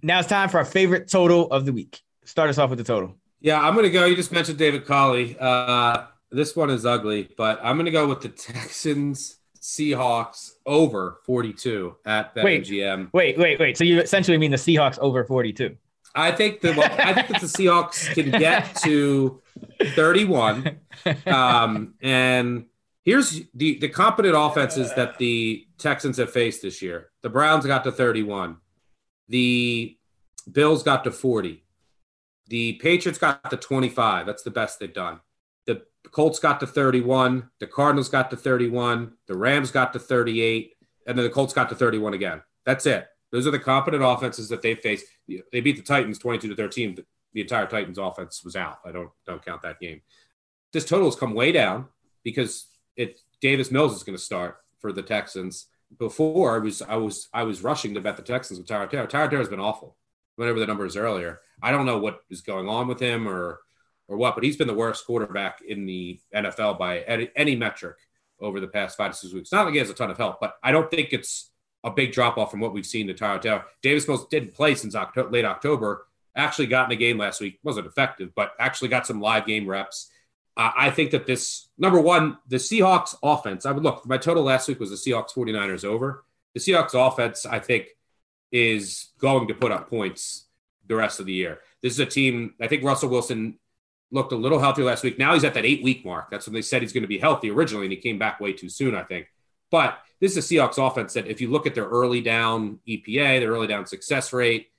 [0.03, 2.01] Now it's time for our favorite total of the week.
[2.25, 3.17] Start us off with the total.
[3.41, 4.05] Yeah, I'm gonna go.
[4.05, 5.37] You just mentioned David Culley.
[5.39, 9.38] Uh, this one is ugly, but I'm gonna go with the Texans
[9.69, 13.13] Seahawks over 42 at BetMGM.
[13.13, 13.77] Wait, wait, wait.
[13.77, 15.77] So you essentially mean the Seahawks over 42?
[16.15, 19.43] I think that well, I think that the Seahawks can get to
[19.95, 20.79] 31,
[21.27, 22.65] um, and
[23.09, 27.09] Here's the, the competent offenses that the Texans have faced this year.
[27.23, 28.59] The Browns got to 31.
[29.31, 29.97] The
[30.53, 31.65] Bills got to 40.
[32.49, 34.27] The Patriots got to 25.
[34.27, 35.21] That's the best they've done.
[36.09, 37.51] The Colts got to 31.
[37.61, 39.13] The Cardinals got to 31.
[39.27, 40.73] The Rams got to 38.
[41.07, 42.41] And then the Colts got to 31 again.
[42.65, 43.07] That's it.
[43.31, 45.05] Those are the competent offenses that they faced.
[45.53, 46.97] They beat the Titans 22 to 13.
[47.35, 48.79] The entire Titans offense was out.
[48.87, 50.01] I don't don't count that game.
[50.73, 51.89] This total has come way down
[52.25, 55.67] because it Davis Mills is going to start for the Texans.
[55.99, 59.07] Before I was I was I was rushing to bet the Texans with Tyrod Taylor.
[59.07, 59.97] Tyrod Taylor has been awful.
[60.37, 63.61] Whatever the numbers earlier, I don't know what is going on with him or
[64.09, 67.97] or what, but he's been the worst quarterback in the NFL by any, metric
[68.41, 69.53] over the past five to six weeks.
[69.53, 71.51] Not like he has a ton of help, but I don't think it's
[71.85, 73.65] a big drop off from what we've seen to Tyrod Taylor.
[73.83, 76.07] Davis Mills didn't play since October, late October.
[76.35, 77.59] Actually got in a game last week.
[77.63, 80.11] wasn't effective, but actually got some live game reps.
[80.61, 83.65] I think that this number one, the Seahawks offense.
[83.65, 84.05] I would look.
[84.07, 86.25] My total last week was the Seahawks 49ers over.
[86.55, 87.87] The Seahawks offense, I think,
[88.51, 90.47] is going to put up points
[90.89, 91.61] the rest of the year.
[91.81, 92.55] This is a team.
[92.61, 93.57] I think Russell Wilson
[94.11, 95.19] looked a little healthier last week.
[95.19, 96.31] Now he's at that eight week mark.
[96.31, 98.53] That's when they said he's going to be healthy originally, and he came back way
[98.53, 98.95] too soon.
[98.95, 99.27] I think.
[99.71, 103.41] But this is a Seahawks offense that, if you look at their early down EPA,
[103.41, 104.71] their early down success rate,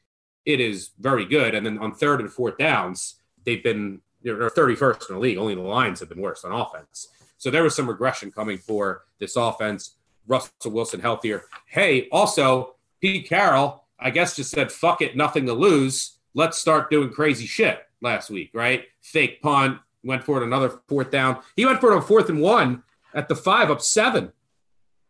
[0.45, 1.53] it is very good.
[1.53, 3.15] And then on third and fourth downs,
[3.45, 5.37] they've been they're 31st in the league.
[5.37, 7.07] Only the Lions have been worse on offense.
[7.37, 9.95] So there was some regression coming for this offense.
[10.27, 11.45] Russell Wilson healthier.
[11.67, 16.17] Hey, also, Pete Carroll, I guess, just said, fuck it, nothing to lose.
[16.33, 18.85] Let's start doing crazy shit last week, right?
[19.01, 21.39] Fake punt, went for it another fourth down.
[21.55, 22.83] He went for it on fourth and one
[23.13, 24.31] at the five up seven.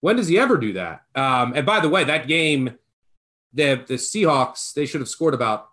[0.01, 1.03] When does he ever do that?
[1.13, 2.77] Um, and by the way, that game,
[3.53, 5.69] the the Seahawks, they should have scored about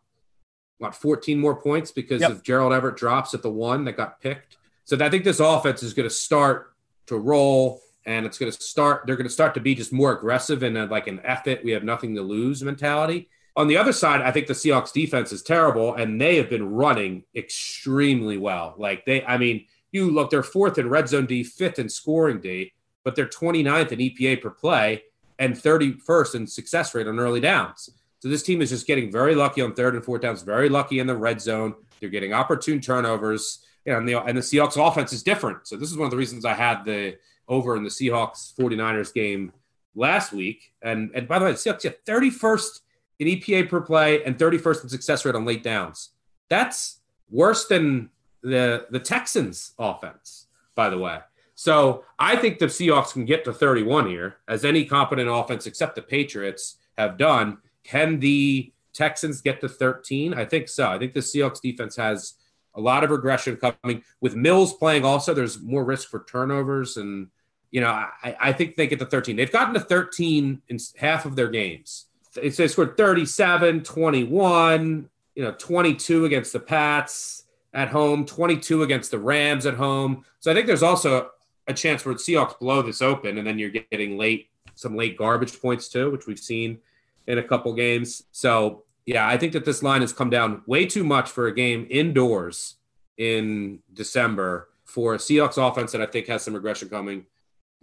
[0.78, 2.30] what 14 more points because yep.
[2.30, 4.56] of Gerald Everett drops at the one that got picked.
[4.84, 6.74] So I think this offense is going to start
[7.06, 10.12] to roll and it's going to start they're going to start to be just more
[10.12, 13.28] aggressive and like an F it we have nothing to lose mentality.
[13.56, 16.70] On the other side, I think the Seahawks defense is terrible and they have been
[16.70, 18.74] running extremely well.
[18.76, 22.40] Like they I mean, you look they're fourth in red zone D, fifth in scoring
[22.40, 25.04] D, but they're 29th in EPA per play
[25.38, 27.90] and 31st in success rate on early downs.
[28.20, 30.98] So this team is just getting very lucky on third and fourth downs, very lucky
[30.98, 31.74] in the red zone.
[32.00, 33.64] They're getting opportune turnovers.
[33.86, 35.66] and the and the Seahawks offense is different.
[35.66, 37.16] So this is one of the reasons I had the
[37.48, 39.52] over in the Seahawks 49ers game
[39.94, 40.72] last week.
[40.82, 42.80] And and by the way, the Seahawks get 31st
[43.18, 46.10] in EPA per play and 31st in success rate on late downs.
[46.48, 47.00] That's
[47.30, 48.10] worse than
[48.42, 51.18] the the Texans offense, by the way.
[51.54, 55.94] So I think the Seahawks can get to 31 here, as any competent offense except
[55.94, 57.58] the Patriots have done.
[57.82, 60.34] Can the Texans get to 13?
[60.34, 60.88] I think so.
[60.88, 62.34] I think the Seahawks defense has
[62.74, 64.02] a lot of regression coming.
[64.20, 66.98] With Mills playing also, there's more risk for turnovers.
[66.98, 67.28] And,
[67.70, 69.36] you know, I, I think they get to 13.
[69.36, 72.06] They've gotten to 13 in half of their games.
[72.36, 79.18] They scored 37, 21, you know, 22 against the Pats at home, 22 against the
[79.18, 80.24] Rams at home.
[80.40, 81.30] So I think there's also
[81.66, 85.16] a chance where the Seahawks blow this open, and then you're getting late some late
[85.16, 86.78] garbage points too, which we've seen
[87.26, 88.24] in a couple games.
[88.30, 91.54] So yeah, I think that this line has come down way too much for a
[91.54, 92.76] game indoors
[93.16, 97.24] in December for a Seahawks offense that I think has some regression coming,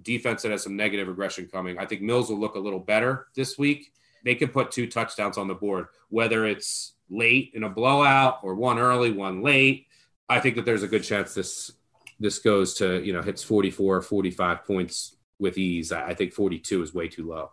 [0.01, 1.78] defense that has some negative regression coming.
[1.78, 3.91] I think Mills will look a little better this week.
[4.24, 8.55] They can put two touchdowns on the board, whether it's late in a blowout or
[8.55, 9.88] one early, one late.
[10.30, 11.71] I think that there's a good chance this
[12.19, 15.91] this goes to, you know, hits 44 or 45 points with ease.
[15.91, 17.51] I think 42 is way too low.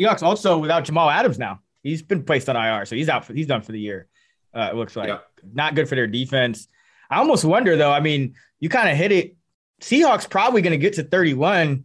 [0.00, 1.60] Seahawks also without Jamal Adams now.
[1.82, 3.24] He's been placed on IR, so he's out.
[3.24, 4.06] For, he's done for the year.
[4.54, 5.18] Uh, it looks like yeah.
[5.52, 6.68] not good for their defense.
[7.10, 7.92] I almost wonder though.
[7.92, 9.36] I mean, you kind of hit it.
[9.80, 11.84] Seahawks probably going to get to 31.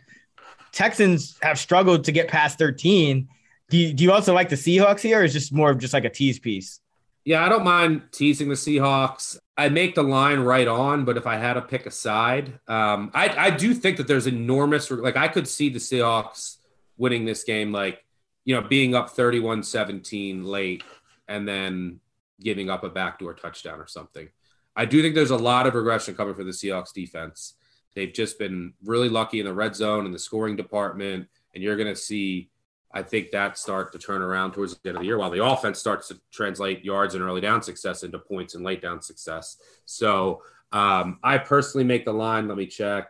[0.72, 3.30] Texans have struggled to get past 13.
[3.70, 5.94] Do you, do you also like the Seahawks here, or is just more of just
[5.94, 6.80] like a tease piece?
[7.24, 9.38] Yeah, I don't mind teasing the Seahawks.
[9.58, 13.10] I make the line right on, but if I had to pick a side, um,
[13.14, 14.92] I, I do think that there's enormous.
[14.92, 16.58] Like I could see the Seahawks
[16.98, 18.06] winning this game, like
[18.44, 20.84] you know, being up 31-17 late,
[21.28, 22.00] and then
[22.40, 24.30] giving up a backdoor touchdown or something.
[24.76, 27.56] I do think there's a lot of regression coming for the Seahawks defense.
[27.96, 31.78] They've just been really lucky in the red zone and the scoring department, and you're
[31.78, 32.50] going to see,
[32.96, 35.44] I think, that start to turn around towards the end of the year while the
[35.44, 39.58] offense starts to translate yards and early down success into points and late down success.
[39.86, 40.42] So
[40.72, 42.48] um, I personally make the line.
[42.48, 43.10] Let me check.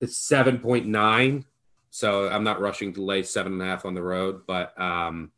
[0.00, 1.44] It's 7.9.
[1.90, 5.30] So I'm not rushing to lay seven and a half on the road, but um,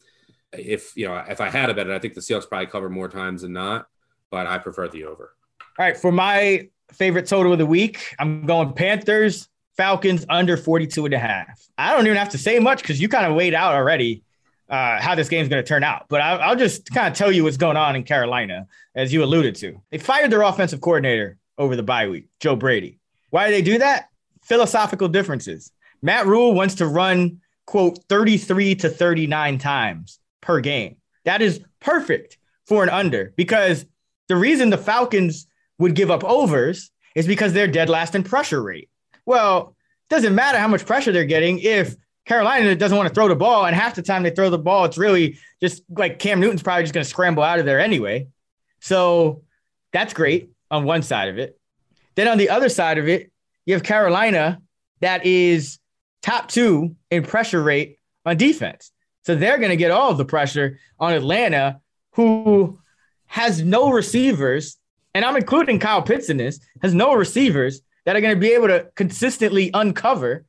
[0.53, 3.09] if you know if I had a bet, I think the Seahawks probably cover more
[3.09, 3.87] times than not,
[4.31, 5.35] but I prefer the over.
[5.79, 11.05] All right, for my favorite total of the week, I'm going Panthers, Falcons under 42
[11.07, 11.69] and a half.
[11.77, 14.23] I don't even have to say much because you kind of weighed out already
[14.69, 16.07] uh, how this game's going to turn out.
[16.09, 19.23] But I, I'll just kind of tell you what's going on in Carolina, as you
[19.23, 19.81] alluded to.
[19.91, 22.99] They fired their offensive coordinator over the bye week, Joe Brady.
[23.31, 24.09] Why did they do that?
[24.43, 25.73] Philosophical differences.
[26.03, 30.97] Matt Rhule wants to run, quote, 33 to 39 times per game.
[31.25, 33.87] That is perfect for an under because
[34.29, 35.47] the reason the Falcons
[35.79, 38.89] would give up overs is because they're dead last in pressure rate.
[39.27, 39.77] Well,
[40.11, 43.37] it doesn't matter how much pressure they're getting if Carolina doesn't want to throw the
[43.37, 46.63] ball, and half the time they throw the ball, it's really just like Cam Newton's
[46.63, 48.29] probably just going to scramble out of there anyway.
[48.81, 49.43] So
[49.93, 51.59] that's great on one side of it.
[52.15, 53.31] Then on the other side of it,
[53.67, 54.61] you have Carolina
[55.01, 55.79] that is
[56.23, 58.91] top two in pressure rate on defense.
[59.27, 61.81] So they're going to get all of the pressure on Atlanta,
[62.13, 62.79] who
[63.27, 64.79] has no receivers,
[65.15, 68.53] and I'm including Kyle Pitts in this, has no receivers that are going to be
[68.53, 70.45] able to consistently uncover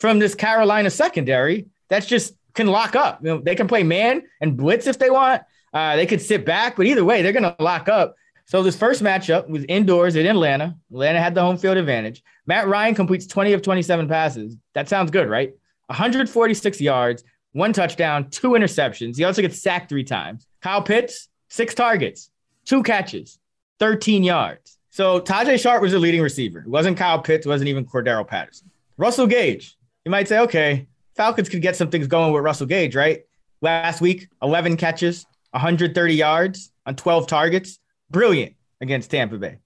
[0.00, 3.20] from this Carolina secondary that's just can lock up.
[3.22, 5.42] You know, they can play man and blitz if they want.
[5.72, 8.14] Uh, they could sit back, but either way, they're going to lock up.
[8.46, 10.76] So this first matchup was indoors in Atlanta.
[10.90, 12.22] Atlanta had the home field advantage.
[12.46, 14.56] Matt Ryan completes 20 of 27 passes.
[14.74, 15.52] That sounds good, right?
[15.86, 19.16] 146 yards, one touchdown, two interceptions.
[19.16, 20.46] He also gets sacked three times.
[20.62, 22.30] Kyle Pitts, six targets,
[22.64, 23.38] two catches,
[23.80, 24.77] 13 yards.
[24.98, 26.58] So Tajae Sharpe was the leading receiver.
[26.58, 28.68] It wasn't Kyle Pitts, it wasn't even Cordarrelle Patterson.
[28.96, 32.96] Russell Gage, you might say, okay, Falcons could get some things going with Russell Gage,
[32.96, 33.22] right?
[33.60, 37.78] Last week, 11 catches, 130 yards on 12 targets
[38.10, 39.58] brilliant against Tampa Bay.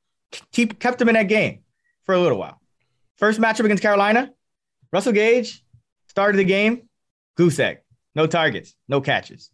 [0.52, 1.60] Keep, kept them in that game
[2.04, 2.60] for a little while.
[3.16, 4.34] First matchup against Carolina,
[4.92, 5.64] Russell Gage
[6.08, 6.90] started the game,
[7.38, 7.78] goose egg,
[8.14, 9.50] no targets, no catches.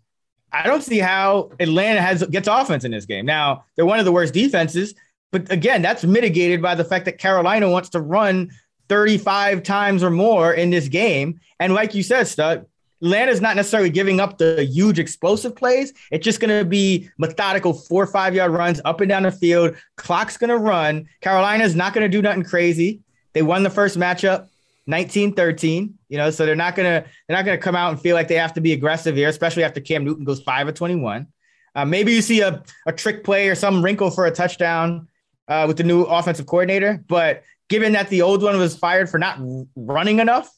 [0.51, 3.27] I don't see how Atlanta has gets offense in this game.
[3.27, 4.95] Now they're one of the worst defenses,
[5.31, 8.51] but again, that's mitigated by the fact that Carolina wants to run
[8.89, 11.41] 35 times or more in this game.
[11.61, 12.67] And like you said, Stud,
[13.03, 15.93] Atlanta's not necessarily giving up the huge explosive plays.
[16.11, 19.31] It's just going to be methodical four or five yard runs up and down the
[19.31, 19.77] field.
[19.97, 21.09] Clock's going to run.
[21.21, 23.01] Carolina's not going to do nothing crazy.
[23.35, 24.49] They won the first matchup
[24.89, 28.01] 19-13, you know, so they're not going to they're not going to come out and
[28.01, 30.75] feel like they have to be aggressive here, especially after Cam Newton goes 5 of
[30.75, 31.27] 21.
[31.75, 35.07] Uh, maybe you see a, a trick play or some wrinkle for a touchdown
[35.49, 39.19] uh, with the new offensive coordinator, but given that the old one was fired for
[39.19, 39.39] not
[39.77, 40.51] running enough,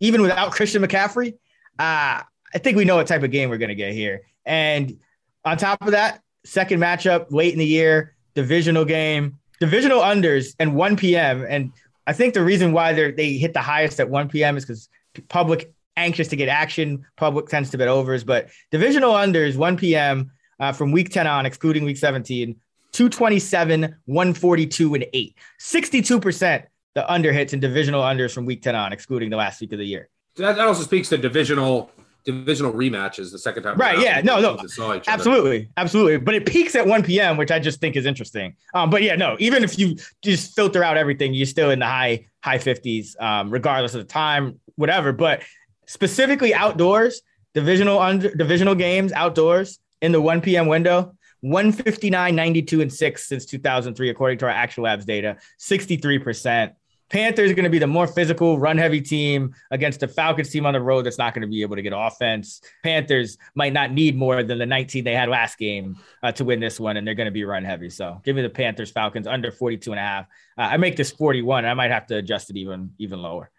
[0.00, 1.34] even without Christian McCaffrey,
[1.78, 2.22] uh,
[2.54, 4.22] I think we know what type of game we're going to get here.
[4.44, 4.98] And
[5.44, 10.74] on top of that, second matchup late in the year, divisional game, divisional unders and
[10.74, 11.46] 1 p.m.
[11.48, 11.72] And
[12.06, 14.56] I think the reason why they they hit the highest at 1 p.m.
[14.56, 14.88] is because
[15.28, 17.04] public anxious to get action.
[17.16, 20.30] Public tends to bet overs, but divisional unders 1 p.m.
[20.58, 22.54] Uh, from week 10 on, excluding week 17,
[22.92, 25.36] 227, 142, and 8.
[25.60, 26.64] 62%
[26.94, 29.78] the under hits and divisional unders from week 10 on, excluding the last week of
[29.78, 31.90] the year that, that also speaks to divisional
[32.24, 33.76] divisional rematches the second time.
[33.76, 33.94] Right?
[33.96, 34.04] around.
[34.04, 34.20] Yeah.
[34.20, 34.40] No.
[34.40, 34.50] No.
[34.50, 35.10] Teams that saw each other.
[35.10, 35.68] Absolutely.
[35.76, 36.18] Absolutely.
[36.18, 38.54] But it peaks at 1 p.m., which I just think is interesting.
[38.74, 39.36] Um, but yeah, no.
[39.40, 43.50] Even if you just filter out everything, you're still in the high high 50s, um,
[43.50, 45.12] regardless of the time, whatever.
[45.12, 45.42] But
[45.86, 47.22] specifically outdoors,
[47.54, 50.68] divisional under divisional games outdoors in the 1 p.m.
[50.68, 51.14] window.
[51.42, 56.72] 159, 92, and 6 since 2003, according to our Action Labs data, 63%.
[57.10, 60.64] Panthers are going to be the more physical, run heavy team against the Falcons team
[60.64, 62.62] on the road that's not going to be able to get offense.
[62.82, 66.58] Panthers might not need more than the 19 they had last game uh, to win
[66.58, 67.90] this one, and they're going to be run heavy.
[67.90, 70.26] So give me the Panthers Falcons under 42 and a half.
[70.56, 71.66] Uh, I make this 41.
[71.66, 73.50] I might have to adjust it even, even lower.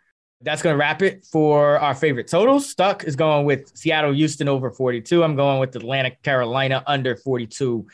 [0.44, 2.70] That's going to wrap it for our favorite totals.
[2.70, 5.24] Stuck is going with Seattle, Houston over 42.
[5.24, 7.88] I'm going with Atlanta, Carolina under 42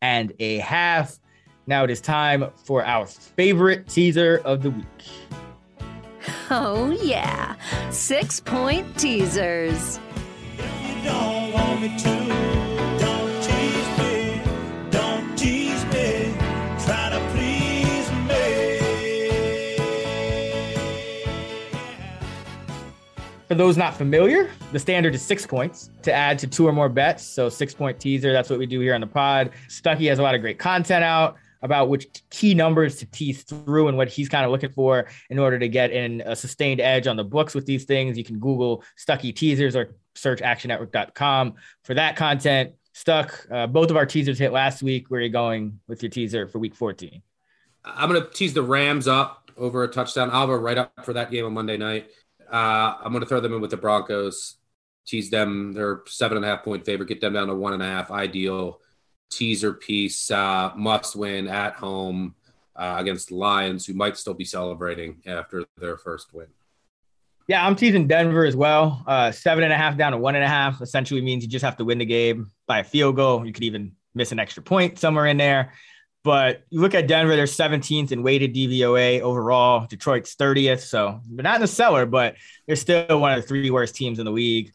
[0.00, 1.18] and a half.
[1.66, 4.86] Now it is time for our favorite teaser of the week.
[6.50, 7.56] Oh, yeah.
[7.90, 10.00] Six point teasers.
[23.52, 26.88] For those not familiar, the standard is six points to add to two or more
[26.88, 27.22] bets.
[27.22, 28.32] So six point teaser.
[28.32, 29.50] That's what we do here on the pod.
[29.68, 33.88] Stuckey has a lot of great content out about which key numbers to tease through
[33.88, 37.06] and what he's kind of looking for in order to get in a sustained edge
[37.06, 38.16] on the books with these things.
[38.16, 41.52] You can Google Stuckey teasers or search actionnetwork.com
[41.84, 42.72] for that content.
[42.94, 45.10] Stuck, uh, both of our teasers hit last week.
[45.10, 47.20] Where are you going with your teaser for week 14?
[47.84, 50.30] I'm going to tease the Rams up over a touchdown.
[50.30, 52.08] Be right up for that game on Monday night.
[52.52, 54.56] Uh, I'm going to throw them in with the Broncos.
[55.06, 55.72] Tease them.
[55.72, 57.08] They're seven and a half point favorite.
[57.08, 58.10] Get them down to one and a half.
[58.10, 58.80] Ideal
[59.30, 60.30] teaser piece.
[60.30, 62.34] Uh, must win at home
[62.76, 66.46] uh, against the Lions, who might still be celebrating after their first win.
[67.48, 69.02] Yeah, I'm teasing Denver as well.
[69.06, 71.64] Uh, seven and a half down to one and a half essentially means you just
[71.64, 73.44] have to win the game by a field goal.
[73.44, 75.72] You could even miss an extra point somewhere in there.
[76.24, 79.86] But you look at Denver, they're 17th in weighted DVOA overall.
[79.86, 80.80] Detroit's 30th.
[80.80, 84.18] So they're not in the cellar, but they're still one of the three worst teams
[84.18, 84.72] in the league.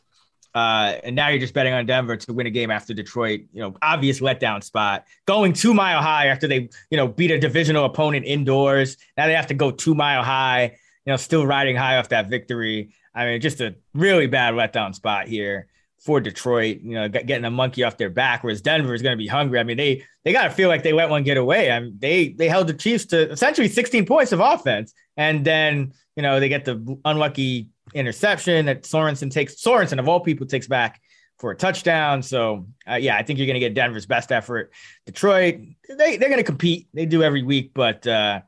[0.53, 3.61] Uh, and now you're just betting on Denver to win a game after Detroit, you
[3.61, 5.05] know, obvious letdown spot.
[5.25, 8.97] Going two mile high after they, you know, beat a divisional opponent indoors.
[9.15, 12.29] Now they have to go two mile high, you know, still riding high off that
[12.29, 12.93] victory.
[13.13, 15.67] I mean, just a really bad letdown spot here
[15.99, 19.17] for Detroit, you know, getting a monkey off their back, whereas Denver is going to
[19.17, 19.59] be hungry.
[19.59, 21.71] I mean, they they got to feel like they let one get away.
[21.71, 25.93] I mean, they they held the Chiefs to essentially 16 points of offense, and then
[26.15, 29.55] you know they get the unlucky interception that Sorensen takes.
[29.55, 31.01] Sorensen of all people takes back
[31.39, 32.21] for a touchdown.
[32.21, 34.71] So uh, yeah, I think you're going to get Denver's best effort.
[35.05, 36.89] Detroit, they they're going to compete.
[36.93, 38.41] They do every week, but uh,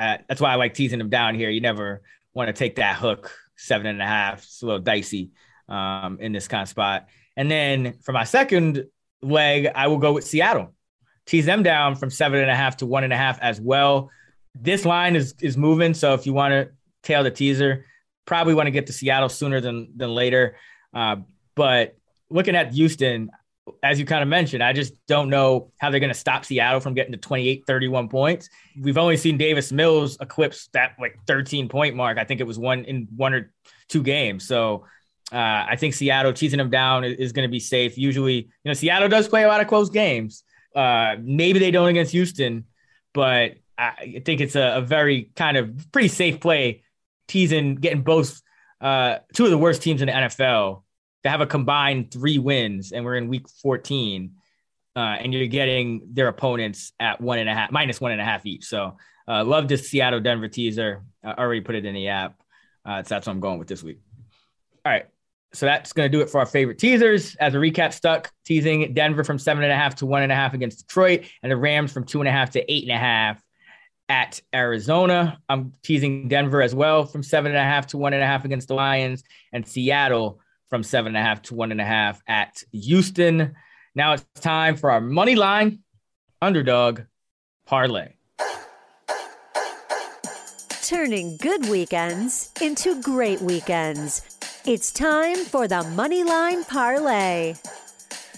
[0.00, 1.48] uh, that's why I like teasing them down here.
[1.48, 2.02] You never
[2.34, 4.42] want to take that hook seven and a half.
[4.42, 5.30] It's a little dicey
[5.68, 7.06] um, in this kind of spot.
[7.36, 8.86] And then for my second
[9.22, 10.74] leg, I will go with Seattle.
[11.26, 14.10] Tease them down from seven and a half to one and a half as well.
[14.54, 15.94] This line is is moving.
[15.94, 16.70] So if you want to
[17.02, 17.84] tail the teaser,
[18.24, 20.56] probably want to get to Seattle sooner than than later.
[20.94, 21.16] Uh,
[21.54, 21.96] but
[22.30, 23.30] looking at Houston,
[23.82, 26.80] as you kind of mentioned, I just don't know how they're going to stop Seattle
[26.80, 28.48] from getting to 28, 31 points.
[28.80, 32.18] We've only seen Davis Mills eclipse that like 13 point mark.
[32.18, 33.52] I think it was one in one or
[33.88, 34.46] two games.
[34.46, 34.86] So
[35.32, 37.98] uh, I think Seattle teasing them down is, is going to be safe.
[37.98, 40.42] Usually, you know, Seattle does play a lot of close games.
[40.74, 42.64] Uh, maybe they don't against Houston,
[43.12, 46.82] but I think it's a, a very kind of pretty safe play,
[47.26, 48.40] teasing getting both
[48.80, 50.82] uh, two of the worst teams in the NFL
[51.24, 54.32] to have a combined three wins, and we're in week 14,
[54.96, 58.24] uh, and you're getting their opponents at one and a half, minus one and a
[58.24, 58.64] half each.
[58.64, 61.02] So, uh, love this Seattle Denver teaser.
[61.22, 62.40] I already put it in the app.
[62.84, 63.98] Uh, so that's what I'm going with this week.
[64.86, 65.06] All right.
[65.52, 67.34] So that's going to do it for our favorite teasers.
[67.36, 70.34] As a recap, stuck teasing Denver from seven and a half to one and a
[70.34, 72.98] half against Detroit, and the Rams from two and a half to eight and a
[72.98, 73.42] half
[74.10, 75.38] at Arizona.
[75.48, 78.44] I'm teasing Denver as well from seven and a half to one and a half
[78.44, 79.22] against the Lions,
[79.52, 83.54] and Seattle from seven and a half to one and a half at Houston.
[83.94, 85.80] Now it's time for our money line
[86.42, 87.00] underdog
[87.66, 88.12] parlay.
[90.82, 94.37] Turning good weekends into great weekends.
[94.68, 97.54] It's time for the Moneyline Parlay.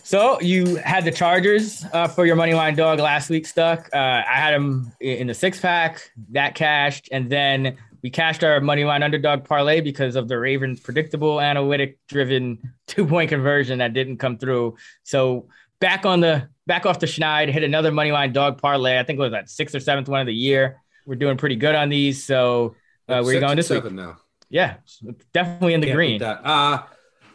[0.05, 3.45] So you had the Chargers uh, for your money line dog last week.
[3.45, 3.91] Stuck.
[3.93, 8.61] Uh, I had them in the six pack that cashed, and then we cashed our
[8.61, 13.93] money line underdog parlay because of the Ravens' predictable analytic driven two point conversion that
[13.93, 14.77] didn't come through.
[15.03, 15.49] So
[15.81, 19.01] back on the back off the schneid, hit another money line dog parlay.
[19.01, 20.81] I think it was that sixth or seventh one of the year.
[21.07, 22.23] We're doing pretty good on these.
[22.25, 22.77] So
[23.09, 23.91] uh, where are you going this week?
[23.91, 24.19] now.
[24.51, 24.77] Yeah,
[25.33, 26.23] definitely in the Can't green.
[26.23, 26.83] Uh,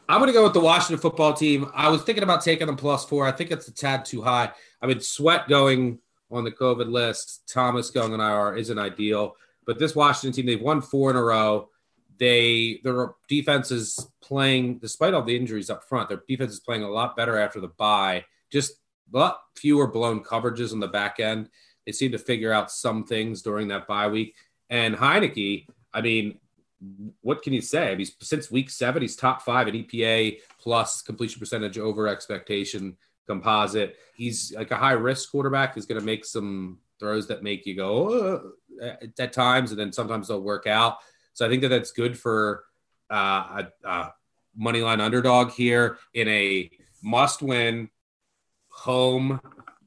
[0.08, 1.72] I'm going to go with the Washington football team.
[1.74, 3.26] I was thinking about taking them plus four.
[3.26, 4.52] I think it's a tad too high.
[4.82, 6.00] I mean, Sweat going
[6.30, 9.36] on the COVID list, Thomas going on IR isn't ideal.
[9.66, 11.70] But this Washington team, they've won four in a row.
[12.18, 16.84] They their defense is playing, despite all the injuries up front, their defense is playing
[16.84, 18.26] a lot better after the bye.
[18.52, 18.74] Just
[19.14, 21.50] a lot fewer blown coverages on the back end.
[21.86, 24.36] They seem to figure out some things during that bye week.
[24.70, 26.40] And Heinicke, I mean,
[27.22, 27.92] what can you say?
[27.92, 32.98] I mean, since week seven, he's top five in EPA plus completion percentage over expectation
[33.28, 33.98] composite.
[34.16, 35.76] He's like a high risk quarterback.
[35.76, 38.52] He's going to make some throws that make you go
[39.18, 40.98] at times, and then sometimes they'll work out.
[41.34, 42.64] So I think that that's good for
[43.10, 44.14] uh, a, a
[44.56, 46.70] money line underdog here in a
[47.02, 47.90] must win
[48.70, 49.40] home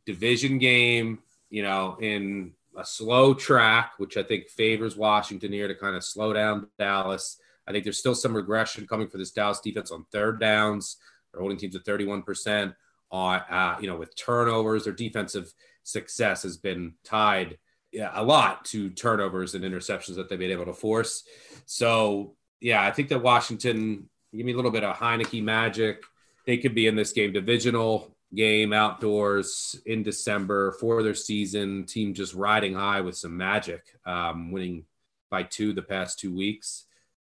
[0.07, 1.21] division game.
[1.51, 6.05] You know, in a slow track, which I think favors Washington here to kind of
[6.05, 7.39] slow down Dallas.
[7.67, 10.97] I think there's still some regression coming for this Dallas defense on third downs.
[11.33, 12.75] They're holding teams at 31%
[13.11, 14.85] on, uh, you know, with turnovers.
[14.85, 15.53] Their defensive
[15.83, 17.59] success has been tied
[17.93, 21.25] yeah, a lot to turnovers and interceptions that they've been able to force.
[21.67, 26.03] So, yeah, I think that Washington, give me a little bit of Heinicke magic.
[26.47, 31.85] They could be in this game divisional game outdoors in December for their season.
[31.85, 34.85] Team just riding high with some magic, um, winning
[35.31, 36.85] by two the past two weeks.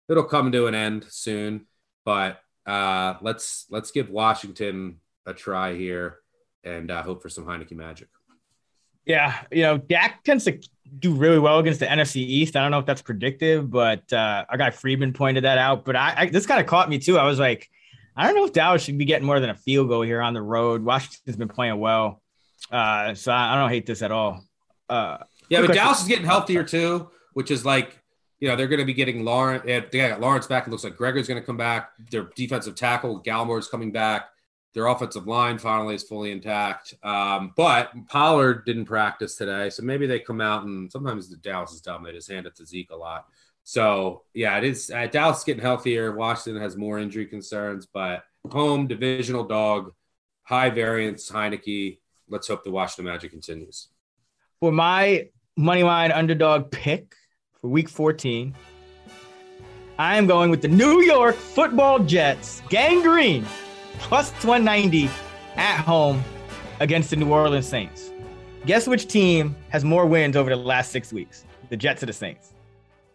[0.08, 1.66] It'll come to an end soon,
[2.04, 6.18] but uh, let's let's give Washington a try here
[6.64, 8.08] and uh, hope for some Heinicke magic.
[9.04, 10.60] Yeah, you know, Dak tends to
[10.98, 12.54] do really well against the NFC East.
[12.54, 15.84] I don't know if that's predictive, but uh, our guy Friedman pointed that out.
[15.84, 17.18] But I, I this kind of caught me too.
[17.18, 17.68] I was like,
[18.16, 20.34] I don't know if Dallas should be getting more than a field goal here on
[20.34, 20.84] the road.
[20.84, 22.22] Washington's been playing well,
[22.70, 24.44] uh, so I, I, don't hate this at all.
[24.88, 27.98] Uh, yeah, but Dallas is getting healthier too, which is like
[28.40, 29.64] you know they're going to be getting Lawrence.
[29.64, 30.66] They got Lawrence back.
[30.66, 31.90] It looks like Gregory's going to come back.
[32.10, 34.28] Their defensive tackle Gallimore's coming back.
[34.74, 36.94] Their offensive line finally is fully intact.
[37.02, 41.72] Um, but Pollard didn't practice today, so maybe they come out and sometimes the Dallas
[41.72, 42.04] is dumb.
[42.04, 43.26] They just hand it to Zeke a lot.
[43.64, 44.90] So yeah, it is.
[44.90, 46.12] Uh, Dallas getting healthier.
[46.12, 49.92] Washington has more injury concerns, but home divisional dog,
[50.42, 51.98] high variance Heinicke.
[52.28, 53.88] Let's hope the Washington Magic continues.
[54.60, 57.14] For my money line underdog pick
[57.60, 58.54] for Week 14,
[59.98, 63.44] I am going with the New York Football Jets, Gang Green,
[63.98, 65.10] plus 190
[65.56, 66.24] at home
[66.80, 68.10] against the New Orleans Saints.
[68.66, 71.44] Guess which team has more wins over the last six weeks?
[71.68, 72.54] The Jets or the Saints?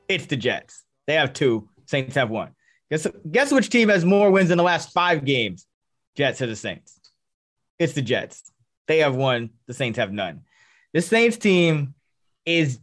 [0.08, 0.84] It's the Jets.
[1.06, 1.70] They have two.
[1.86, 2.52] Saints have one.
[2.90, 5.66] Guess guess which team has more wins in the last five games?
[6.16, 7.00] Jets or the Saints?
[7.80, 8.52] It's the Jets.
[8.88, 9.52] They have one.
[9.68, 10.42] The Saints have none.
[10.94, 11.94] The Saints team
[12.46, 12.80] is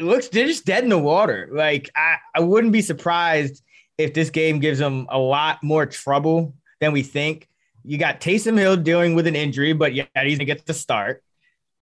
[0.00, 1.48] looks they're just dead in the water.
[1.52, 3.62] Like I, I wouldn't be surprised
[3.98, 7.48] if this game gives them a lot more trouble than we think.
[7.84, 11.22] You got Taysom Hill dealing with an injury, but yeah, he's gonna get the start.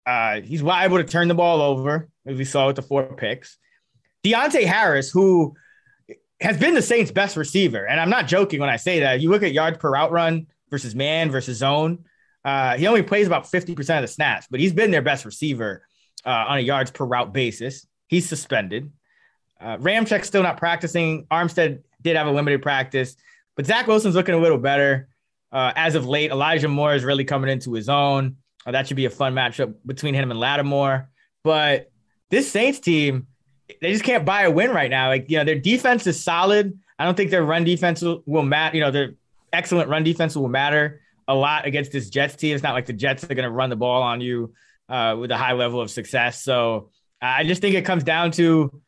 [0.05, 3.57] Uh, he's liable to turn the ball over, as we saw with the four picks.
[4.23, 5.55] Deonte Harris, who
[6.39, 9.21] has been the Saints' best receiver, and I'm not joking when I say that.
[9.21, 12.05] You look at yards per route run versus man versus zone.
[12.43, 15.85] Uh, he only plays about 50% of the snaps, but he's been their best receiver
[16.25, 17.87] uh, on a yards per route basis.
[18.07, 18.91] He's suspended.
[19.59, 21.25] Uh, Ramczyk's still not practicing.
[21.31, 23.15] Armstead did have a limited practice,
[23.55, 25.07] but Zach Wilson's looking a little better
[25.53, 26.31] uh, as of late.
[26.31, 28.37] Elijah Moore is really coming into his own.
[28.65, 31.09] Uh, that should be a fun matchup between him and Lattimore.
[31.43, 31.91] But
[32.29, 33.27] this Saints team,
[33.81, 35.07] they just can't buy a win right now.
[35.07, 36.77] Like, you know, their defense is solid.
[36.99, 38.75] I don't think their run defense will, will matter.
[38.75, 39.13] You know, their
[39.51, 42.53] excellent run defense will matter a lot against this Jets team.
[42.53, 44.53] It's not like the Jets are going to run the ball on you
[44.89, 46.43] uh, with a high level of success.
[46.43, 46.89] So
[47.21, 48.81] I just think it comes down to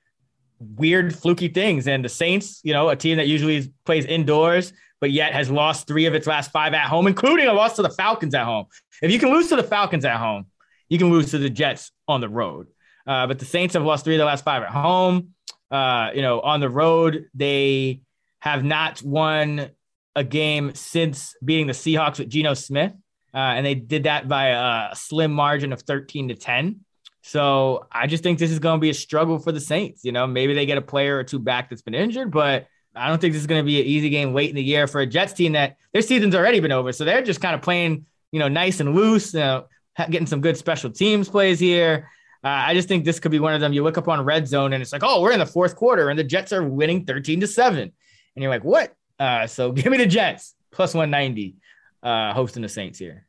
[0.59, 1.87] weird, fluky things.
[1.87, 5.87] And the Saints, you know, a team that usually plays indoors, but yet has lost
[5.87, 8.65] three of its last five at home, including a loss to the Falcons at home.
[9.01, 10.45] If you can lose to the Falcons at home,
[10.89, 12.67] you can lose to the Jets on the road.
[13.07, 15.29] Uh, but the Saints have lost three of the last five at home.
[15.71, 18.01] Uh, you know, on the road, they
[18.39, 19.69] have not won
[20.15, 22.93] a game since beating the Seahawks with Geno Smith.
[23.33, 26.79] Uh, and they did that by a slim margin of 13 to 10.
[27.21, 30.05] So I just think this is going to be a struggle for the Saints.
[30.05, 33.09] You know, maybe they get a player or two back that's been injured, but I
[33.09, 35.01] don't think this is going to be an easy game late in the year for
[35.01, 36.91] a Jets team that their season's already been over.
[36.93, 39.65] So they're just kind of playing, you know, nice and loose, you know,
[39.97, 42.09] getting some good special teams plays here.
[42.47, 43.73] I just think this could be one of them.
[43.73, 46.09] You look up on red zone and it's like, oh, we're in the fourth quarter
[46.09, 47.79] and the Jets are winning 13 to 7.
[47.81, 47.91] And
[48.35, 48.93] you're like, what?
[49.19, 51.55] Uh, so give me the Jets plus 190
[52.03, 53.25] uh, hosting the Saints here.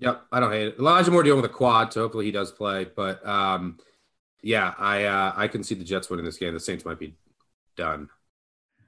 [0.00, 0.78] Yep, I don't hate it.
[0.78, 2.84] Elijah Moore dealing with a quad, so hopefully he does play.
[2.84, 3.78] But um,
[4.42, 6.54] yeah, I uh, I can see the Jets winning this game.
[6.54, 7.16] The Saints might be
[7.76, 8.08] done.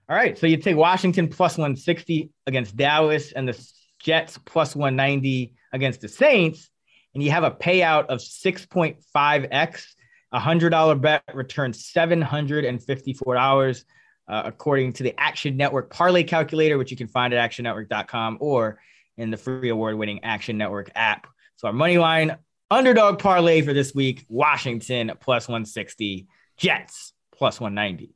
[0.09, 0.38] All right.
[0.38, 6.09] So you take Washington plus 160 against Dallas and the Jets plus 190 against the
[6.09, 6.69] Saints,
[7.14, 9.84] and you have a payout of 6.5x.
[10.32, 13.84] A $100 bet returns $754,
[14.28, 18.80] uh, according to the Action Network Parlay Calculator, which you can find at actionnetwork.com or
[19.16, 21.26] in the free award winning Action Network app.
[21.56, 22.36] So our money line
[22.70, 28.14] underdog parlay for this week Washington plus 160, Jets plus 190.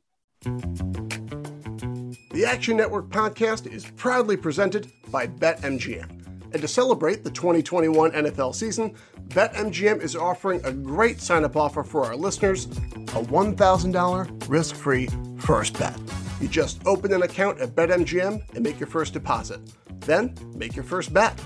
[2.31, 6.24] The Action Network podcast is proudly presented by BetMGM.
[6.55, 8.95] And to celebrate the 2021 NFL season,
[9.27, 15.09] BetMGM is offering a great sign up offer for our listeners a $1,000 risk free
[15.37, 15.99] first bet.
[16.39, 19.59] You just open an account at BetMGM and make your first deposit.
[19.99, 21.37] Then make your first bet.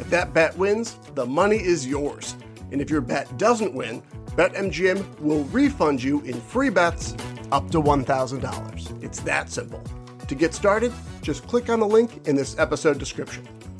[0.00, 2.34] If that bet wins, the money is yours.
[2.72, 7.14] And if your bet doesn't win, BetMGM will refund you in free bets
[7.52, 9.04] up to $1,000.
[9.04, 9.84] It's that simple.
[10.26, 13.46] To get started, just click on the link in this episode description.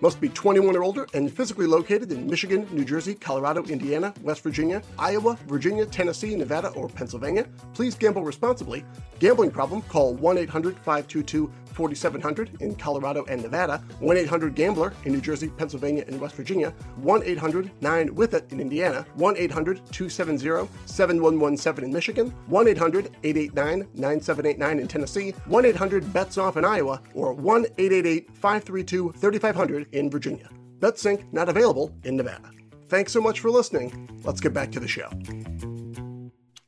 [0.00, 4.42] Must be 21 or older and physically located in Michigan, New Jersey, Colorado, Indiana, West
[4.42, 7.46] Virginia, Iowa, Virginia, Tennessee, Nevada, or Pennsylvania.
[7.72, 8.84] Please gamble responsibly.
[9.20, 9.80] Gambling problem?
[9.82, 15.48] Call 1 800 522 4700 in Colorado and Nevada, 1 800 Gambler in New Jersey,
[15.50, 21.84] Pennsylvania, and West Virginia, 1 800 9 with it in Indiana, 1 800 270 7117
[21.84, 27.34] in Michigan, 1 800 889 9789 in Tennessee, 1 800 Bets Off in Iowa, or
[27.34, 30.48] 1 888 532 3500 in Virginia.
[30.78, 32.50] BetSync not available in Nevada.
[32.88, 34.20] Thanks so much for listening.
[34.24, 35.08] Let's get back to the show.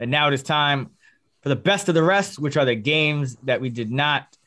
[0.01, 0.91] And now it is time
[1.43, 4.38] for the best of the rest, which are the games that we did not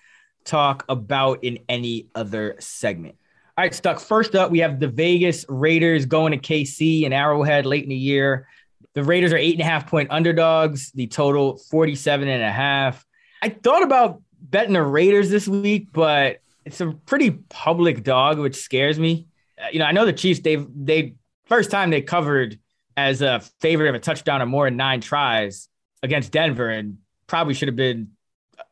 [0.43, 3.15] talk about in any other segment.
[3.57, 3.99] All right, Stuck.
[3.99, 7.95] First up, we have the Vegas Raiders going to KC and Arrowhead late in the
[7.95, 8.47] year.
[8.93, 13.05] The Raiders are eight and a half point underdogs, the total 47 and a half.
[13.41, 18.55] I thought about betting the Raiders this week, but it's a pretty public dog, which
[18.55, 19.27] scares me.
[19.61, 21.15] Uh, you know, I know the Chiefs, they've, they,
[21.45, 22.59] first time they covered
[22.97, 25.69] as a favorite of a touchdown or more in nine tries
[26.03, 26.97] against Denver and
[27.27, 28.11] probably should have been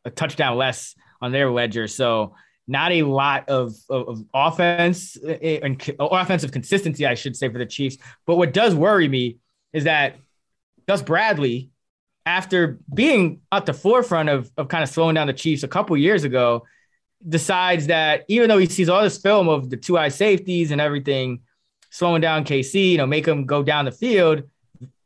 [0.04, 1.86] a touchdown less on their ledger.
[1.86, 2.34] So
[2.66, 7.58] not a lot of, of, of offense eh, and offensive consistency, I should say, for
[7.58, 7.98] the Chiefs.
[8.26, 9.38] But what does worry me
[9.72, 10.16] is that
[10.86, 11.70] Gus Bradley,
[12.24, 15.96] after being at the forefront of, of kind of slowing down the Chiefs a couple
[15.96, 16.64] years ago,
[17.28, 20.80] decides that even though he sees all this film of the two eye safeties and
[20.80, 21.40] everything,
[21.90, 24.44] slowing down KC, you know, make them go down the field.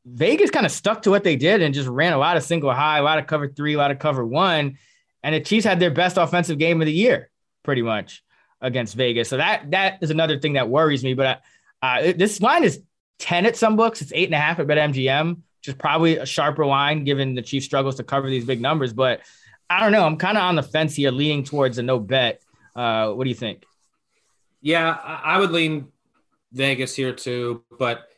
[0.05, 2.73] Vegas kind of stuck to what they did and just ran a lot of single
[2.73, 4.77] high, a lot of cover three, a lot of cover one
[5.25, 7.31] and the Chiefs had their best offensive game of the year,
[7.65, 8.23] pretty much
[8.61, 9.29] against Vegas.
[9.29, 11.15] So that that is another thing that worries me.
[11.15, 11.41] But
[11.83, 12.83] uh, this line is
[13.19, 14.03] ten at some books.
[14.03, 17.43] It's eight and a half at BetMGM, which is probably a sharper line given the
[17.43, 18.93] Chiefs struggles to cover these big numbers.
[18.93, 19.23] But
[19.71, 20.05] I don't know.
[20.05, 22.43] I'm kind of on the fence here, leaning towards a no bet.
[22.77, 23.65] Uh, what do you think?
[24.61, 25.89] Yeah, I would lean
[26.53, 28.09] Vegas here too, but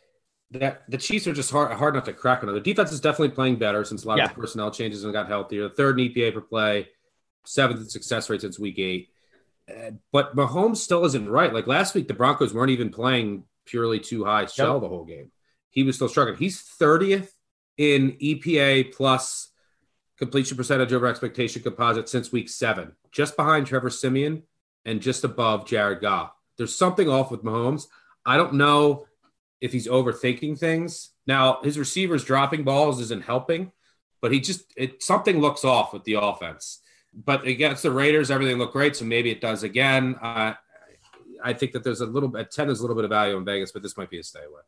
[0.50, 2.52] that the Chiefs are just hard hard not to crack on.
[2.52, 4.24] The defense is definitely playing better since a lot yeah.
[4.24, 5.68] of personnel changes and got healthier.
[5.68, 6.88] The third in EPA per play
[7.46, 9.10] seventh success rate since week eight.
[9.68, 11.52] Uh, but Mahomes still isn't right.
[11.52, 14.82] Like last week, the Broncos weren't even playing purely two high shell yep.
[14.82, 15.30] the whole game.
[15.70, 16.38] He was still struggling.
[16.38, 17.28] He's 30th
[17.76, 19.50] in EPA plus
[20.18, 24.44] completion percentage over expectation composite since week seven, just behind Trevor Siemian
[24.84, 26.32] and just above Jared Goff.
[26.56, 27.86] There's something off with Mahomes.
[28.24, 29.06] I don't know
[29.60, 31.10] if he's overthinking things.
[31.26, 33.72] Now, his receivers dropping balls isn't helping,
[34.22, 36.80] but he just it something looks off with the offense
[37.24, 38.94] but against the Raiders, everything looked great.
[38.96, 40.16] So maybe it does again.
[40.20, 40.54] Uh,
[41.42, 43.44] I think that there's a little bit, 10 is a little bit of value in
[43.44, 44.62] Vegas, but this might be a stay away.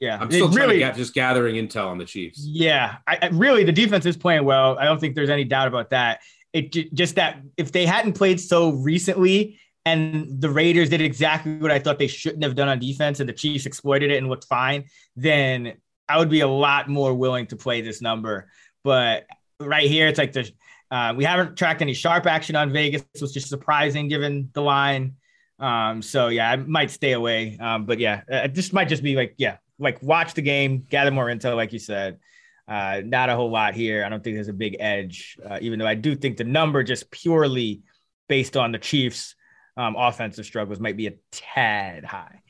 [0.00, 0.18] Yeah.
[0.20, 2.40] I'm still really, get, just gathering intel on the Chiefs.
[2.44, 2.96] Yeah.
[3.06, 4.78] I, I, really, the defense is playing well.
[4.78, 6.20] I don't think there's any doubt about that.
[6.52, 11.70] It just that if they hadn't played so recently and the Raiders did exactly what
[11.70, 14.44] I thought they shouldn't have done on defense and the Chiefs exploited it and looked
[14.44, 14.84] fine,
[15.16, 15.74] then
[16.08, 18.50] I would be a lot more willing to play this number.
[18.82, 19.26] But
[19.60, 20.50] right here, it's like the
[20.90, 25.16] uh, we haven't tracked any sharp action on Vegas, which is surprising given the line.
[25.58, 27.58] Um, so yeah, I might stay away.
[27.58, 31.10] Um, but yeah, uh, this might just be like, yeah, like watch the game, gather
[31.10, 32.18] more intel, like you said.
[32.66, 34.04] Uh, not a whole lot here.
[34.04, 36.82] I don't think there's a big edge, uh, even though I do think the number
[36.82, 37.82] just purely
[38.28, 39.34] based on the Chiefs
[39.76, 42.42] um, offensive struggles might be a tad high.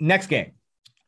[0.00, 0.52] Next game.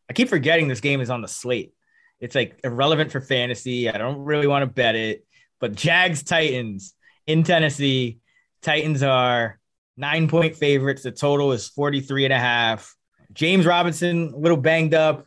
[0.09, 1.73] I keep forgetting this game is on the slate.
[2.21, 3.89] It's like irrelevant for fantasy.
[3.89, 5.27] I don't really want to bet it,
[5.63, 6.93] but Jags Titans
[7.27, 8.19] in Tennessee.
[8.63, 9.61] Titans are
[9.97, 11.05] nine point favorites.
[11.05, 12.95] The total is 43 and a half.
[13.33, 15.25] James Robinson, a little banged up.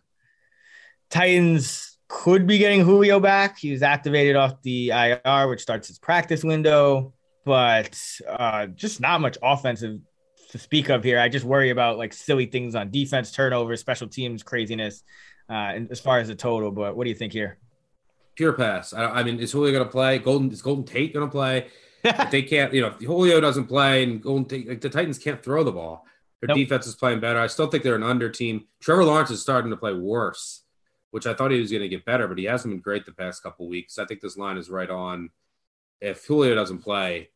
[1.09, 3.57] Titans could be getting Julio back.
[3.57, 7.13] He was activated off the IR, which starts his practice window,
[7.45, 7.97] but
[8.27, 10.01] uh, just not much offensive
[10.49, 11.17] to speak of here.
[11.17, 15.01] I just worry about like silly things on defense, turnovers, special teams, craziness,
[15.49, 16.71] uh, as far as the total.
[16.71, 17.57] But what do you think here?
[18.35, 18.93] Pure pass.
[18.93, 20.19] I, I mean, is Julio going to play?
[20.19, 21.67] Golden is Golden Tate going to play?
[22.05, 25.17] if they can't, you know, if Julio doesn't play and Golden Tate, like the Titans
[25.17, 26.05] can't throw the ball.
[26.41, 26.57] Their nope.
[26.57, 27.39] defense is playing better.
[27.39, 28.65] I still think they're an under team.
[28.79, 30.63] Trevor Lawrence is starting to play worse,
[31.11, 33.11] which I thought he was going to get better, but he hasn't been great the
[33.11, 33.97] past couple weeks.
[33.97, 35.29] I think this line is right on.
[36.01, 37.29] If Julio doesn't play,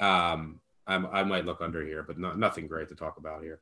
[0.00, 3.60] um, I'm, i might look under here, but not, nothing great to talk about here.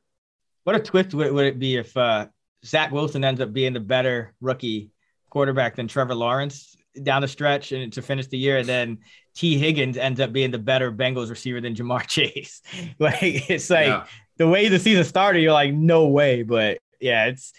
[0.63, 2.27] What a twist would, would it be if uh,
[2.63, 4.91] Zach Wilson ends up being the better rookie
[5.29, 8.99] quarterback than Trevor Lawrence down the stretch and to finish the year, and then
[9.33, 12.61] Tee Higgins ends up being the better Bengals receiver than Ja'Marr Chase.
[12.99, 14.05] like it's like yeah.
[14.37, 16.43] the way the season started, you're like, no way.
[16.43, 17.53] But yeah, it's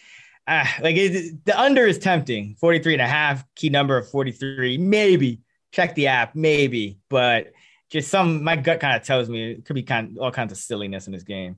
[0.47, 4.79] uh, like it, the under is tempting 43 and a half, key number of 43.
[4.79, 5.41] Maybe
[5.73, 7.53] check the app, maybe, but
[7.91, 10.53] just some my gut kind of tells me it could be kind of all kinds
[10.53, 11.57] of silliness in this game.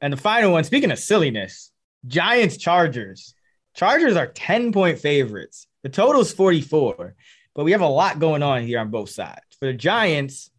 [0.00, 1.70] And the final one, speaking of silliness,
[2.06, 3.34] Giants Chargers.
[3.74, 5.66] Chargers are 10 point favorites.
[5.84, 7.14] The total is 44,
[7.54, 9.42] but we have a lot going on here on both sides.
[9.60, 10.50] For the Giants,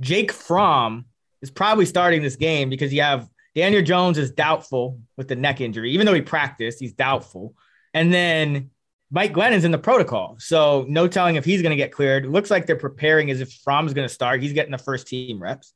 [0.00, 1.06] Jake Fromm
[1.40, 5.60] is probably starting this game because you have Daniel Jones is doubtful with the neck
[5.60, 7.54] injury, even though he practiced, he's doubtful.
[7.94, 8.70] And then
[9.12, 10.36] Mike Glennon's in the protocol.
[10.40, 12.26] So no telling if he's going to get cleared.
[12.26, 14.42] Looks like they're preparing as if Fromm's going to start.
[14.42, 15.74] He's getting the first team reps.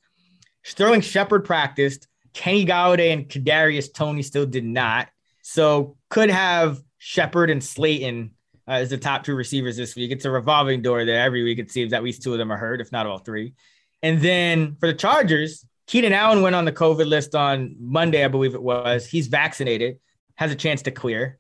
[0.65, 2.09] Sterling Shepard practiced.
[2.33, 5.09] Kenny Golladay and Kadarius Toney still did not.
[5.43, 8.33] So could have Shepard and Slayton
[8.68, 10.10] uh, as the top two receivers this week.
[10.10, 11.20] It's a revolving door there.
[11.20, 13.55] Every week it seems at least two of them are hurt, if not all three.
[14.02, 18.28] And then for the Chargers, Keenan Allen went on the COVID list on Monday, I
[18.28, 19.06] believe it was.
[19.06, 19.98] He's vaccinated,
[20.34, 21.38] has a chance to clear.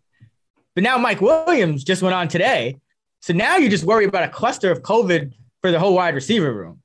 [0.74, 2.78] But now Mike Williams just went on today.
[3.20, 5.32] So now you just worry about a cluster of COVID
[5.62, 6.82] for the whole wide receiver room,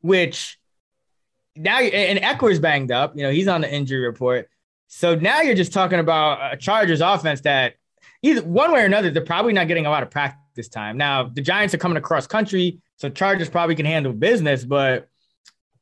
[0.00, 0.58] which
[1.56, 3.16] now and Ekeler's banged up.
[3.16, 4.48] You know, he's on the injury report.
[4.88, 7.74] So now you're just talking about a Chargers offense that
[8.24, 10.96] either one way or another, they're probably not getting a lot of practice time.
[10.96, 15.08] Now the Giants are coming across country, so Chargers probably can handle business, but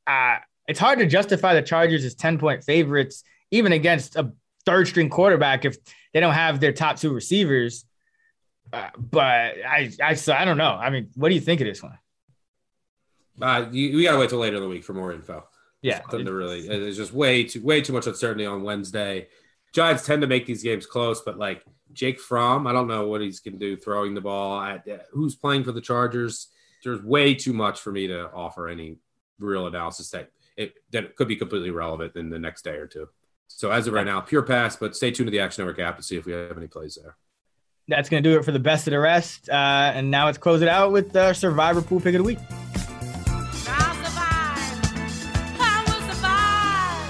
[0.07, 0.37] uh,
[0.67, 4.33] it's hard to justify the Chargers as 10 point favorites, even against a
[4.67, 5.77] third string quarterback if
[6.13, 7.85] they don't have their top two receivers.
[8.73, 10.73] Uh, but I, I, so I don't know.
[10.73, 11.99] I mean, what do you think of this one?
[13.41, 15.47] Uh, you, we gotta wait till later in the week for more info.
[15.81, 16.67] Yeah, nothing to really.
[16.67, 19.29] There's just way too way too much uncertainty on Wednesday.
[19.75, 23.21] Giants tend to make these games close, but like Jake Fromm, I don't know what
[23.21, 24.61] he's going to do throwing the ball.
[24.61, 26.49] At, uh, who's playing for the Chargers?
[26.85, 28.97] There's way too much for me to offer any
[29.39, 33.09] real analysis that it that could be completely relevant in the next day or two.
[33.49, 35.97] So as of right now, pure pass, but stay tuned to the Action Network app
[35.99, 37.17] to see if we have any plays there.
[37.89, 39.49] That's going to do it for the best of the rest.
[39.49, 42.39] Uh, and now let's close it out with the Survivor Pool Pick of the Week.
[43.69, 44.81] I'll survive.
[45.61, 47.09] I will survive.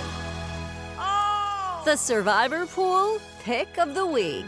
[0.98, 4.44] Oh the Survivor Pool Pick of the Week.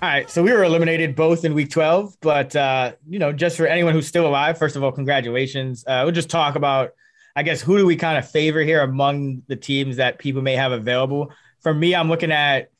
[0.00, 3.56] All right, so we were eliminated both in week 12, but uh, you know, just
[3.56, 5.84] for anyone who's still alive, first of all, congratulations.
[5.86, 6.92] Uh, we'll just talk about
[7.34, 10.56] I guess who do we kind of favor here among the teams that people may
[10.56, 11.32] have available?
[11.60, 12.70] For me, I'm looking at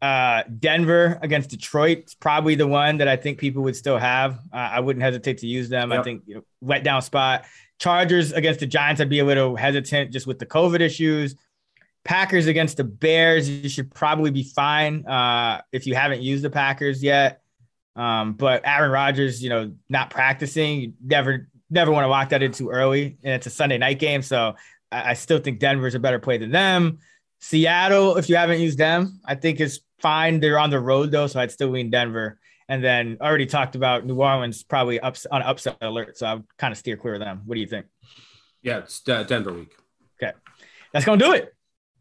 [0.00, 1.98] uh, Denver against Detroit.
[1.98, 4.38] It's probably the one that I think people would still have.
[4.52, 5.90] Uh, I wouldn't hesitate to use them.
[5.90, 6.00] Yep.
[6.00, 7.44] I think you know, wet down spot.
[7.78, 11.34] Chargers against the Giants, I'd be a little hesitant just with the COVID issues.
[12.06, 16.50] Packers against the Bears, you should probably be fine uh, if you haven't used the
[16.50, 17.42] Packers yet.
[17.96, 22.44] Um, but Aaron Rodgers, you know, not practicing, you never never want to lock that
[22.44, 23.18] in too early.
[23.24, 24.22] And it's a Sunday night game.
[24.22, 24.54] So
[24.92, 26.98] I, I still think Denver's a better play than them.
[27.40, 30.38] Seattle, if you haven't used them, I think is fine.
[30.38, 32.38] They're on the road though, so I'd still lean Denver.
[32.68, 36.44] And then already talked about New Orleans probably ups on upset alert, so I would
[36.56, 37.42] kind of steer clear of them.
[37.46, 37.86] What do you think?
[38.62, 39.74] Yeah, it's Denver week.
[40.22, 40.32] Okay,
[40.92, 41.55] that's gonna do it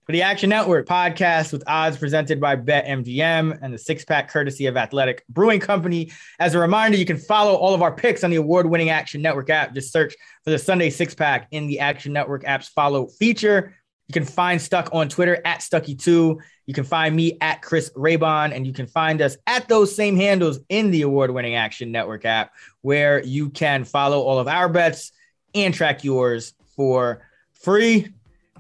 [0.06, 4.68] for the Action Network podcast with odds presented by BetMGM and the six pack courtesy
[4.68, 6.12] of Athletic Brewing Company.
[6.40, 9.22] As a reminder, you can follow all of our picks on the award winning Action
[9.22, 9.74] Network app.
[9.74, 13.74] Just search for the Sunday six pack in the Action Network app's follow feature.
[14.08, 16.38] You can find Stuck on Twitter at Stuckey2.
[16.68, 20.16] You can find me at Chris Raybon, and you can find us at those same
[20.16, 22.52] handles in the award winning Action Network app,
[22.82, 25.12] where you can follow all of our bets
[25.56, 27.24] and track yours for
[27.56, 28.14] free.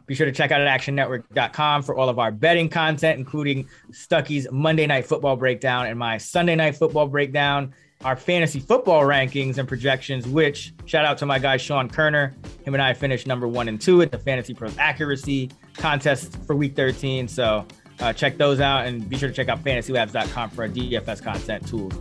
[0.05, 4.85] Be sure to check out actionnetwork.com for all of our betting content, including Stuckey's Monday
[4.85, 7.73] Night Football breakdown and my Sunday Night Football breakdown,
[8.03, 12.33] our fantasy football rankings and projections, which shout out to my guy Sean Koerner.
[12.65, 16.55] Him and I finished number one and two at the Fantasy Pros Accuracy contest for
[16.55, 17.27] week 13.
[17.27, 17.65] So
[17.99, 21.67] uh, check those out and be sure to check out fantasylabs.com for our DFS content
[21.67, 21.93] tools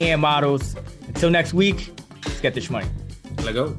[0.00, 0.76] and models.
[1.06, 1.92] Until next week,
[2.24, 2.88] let's get this money.
[3.44, 3.76] Let go.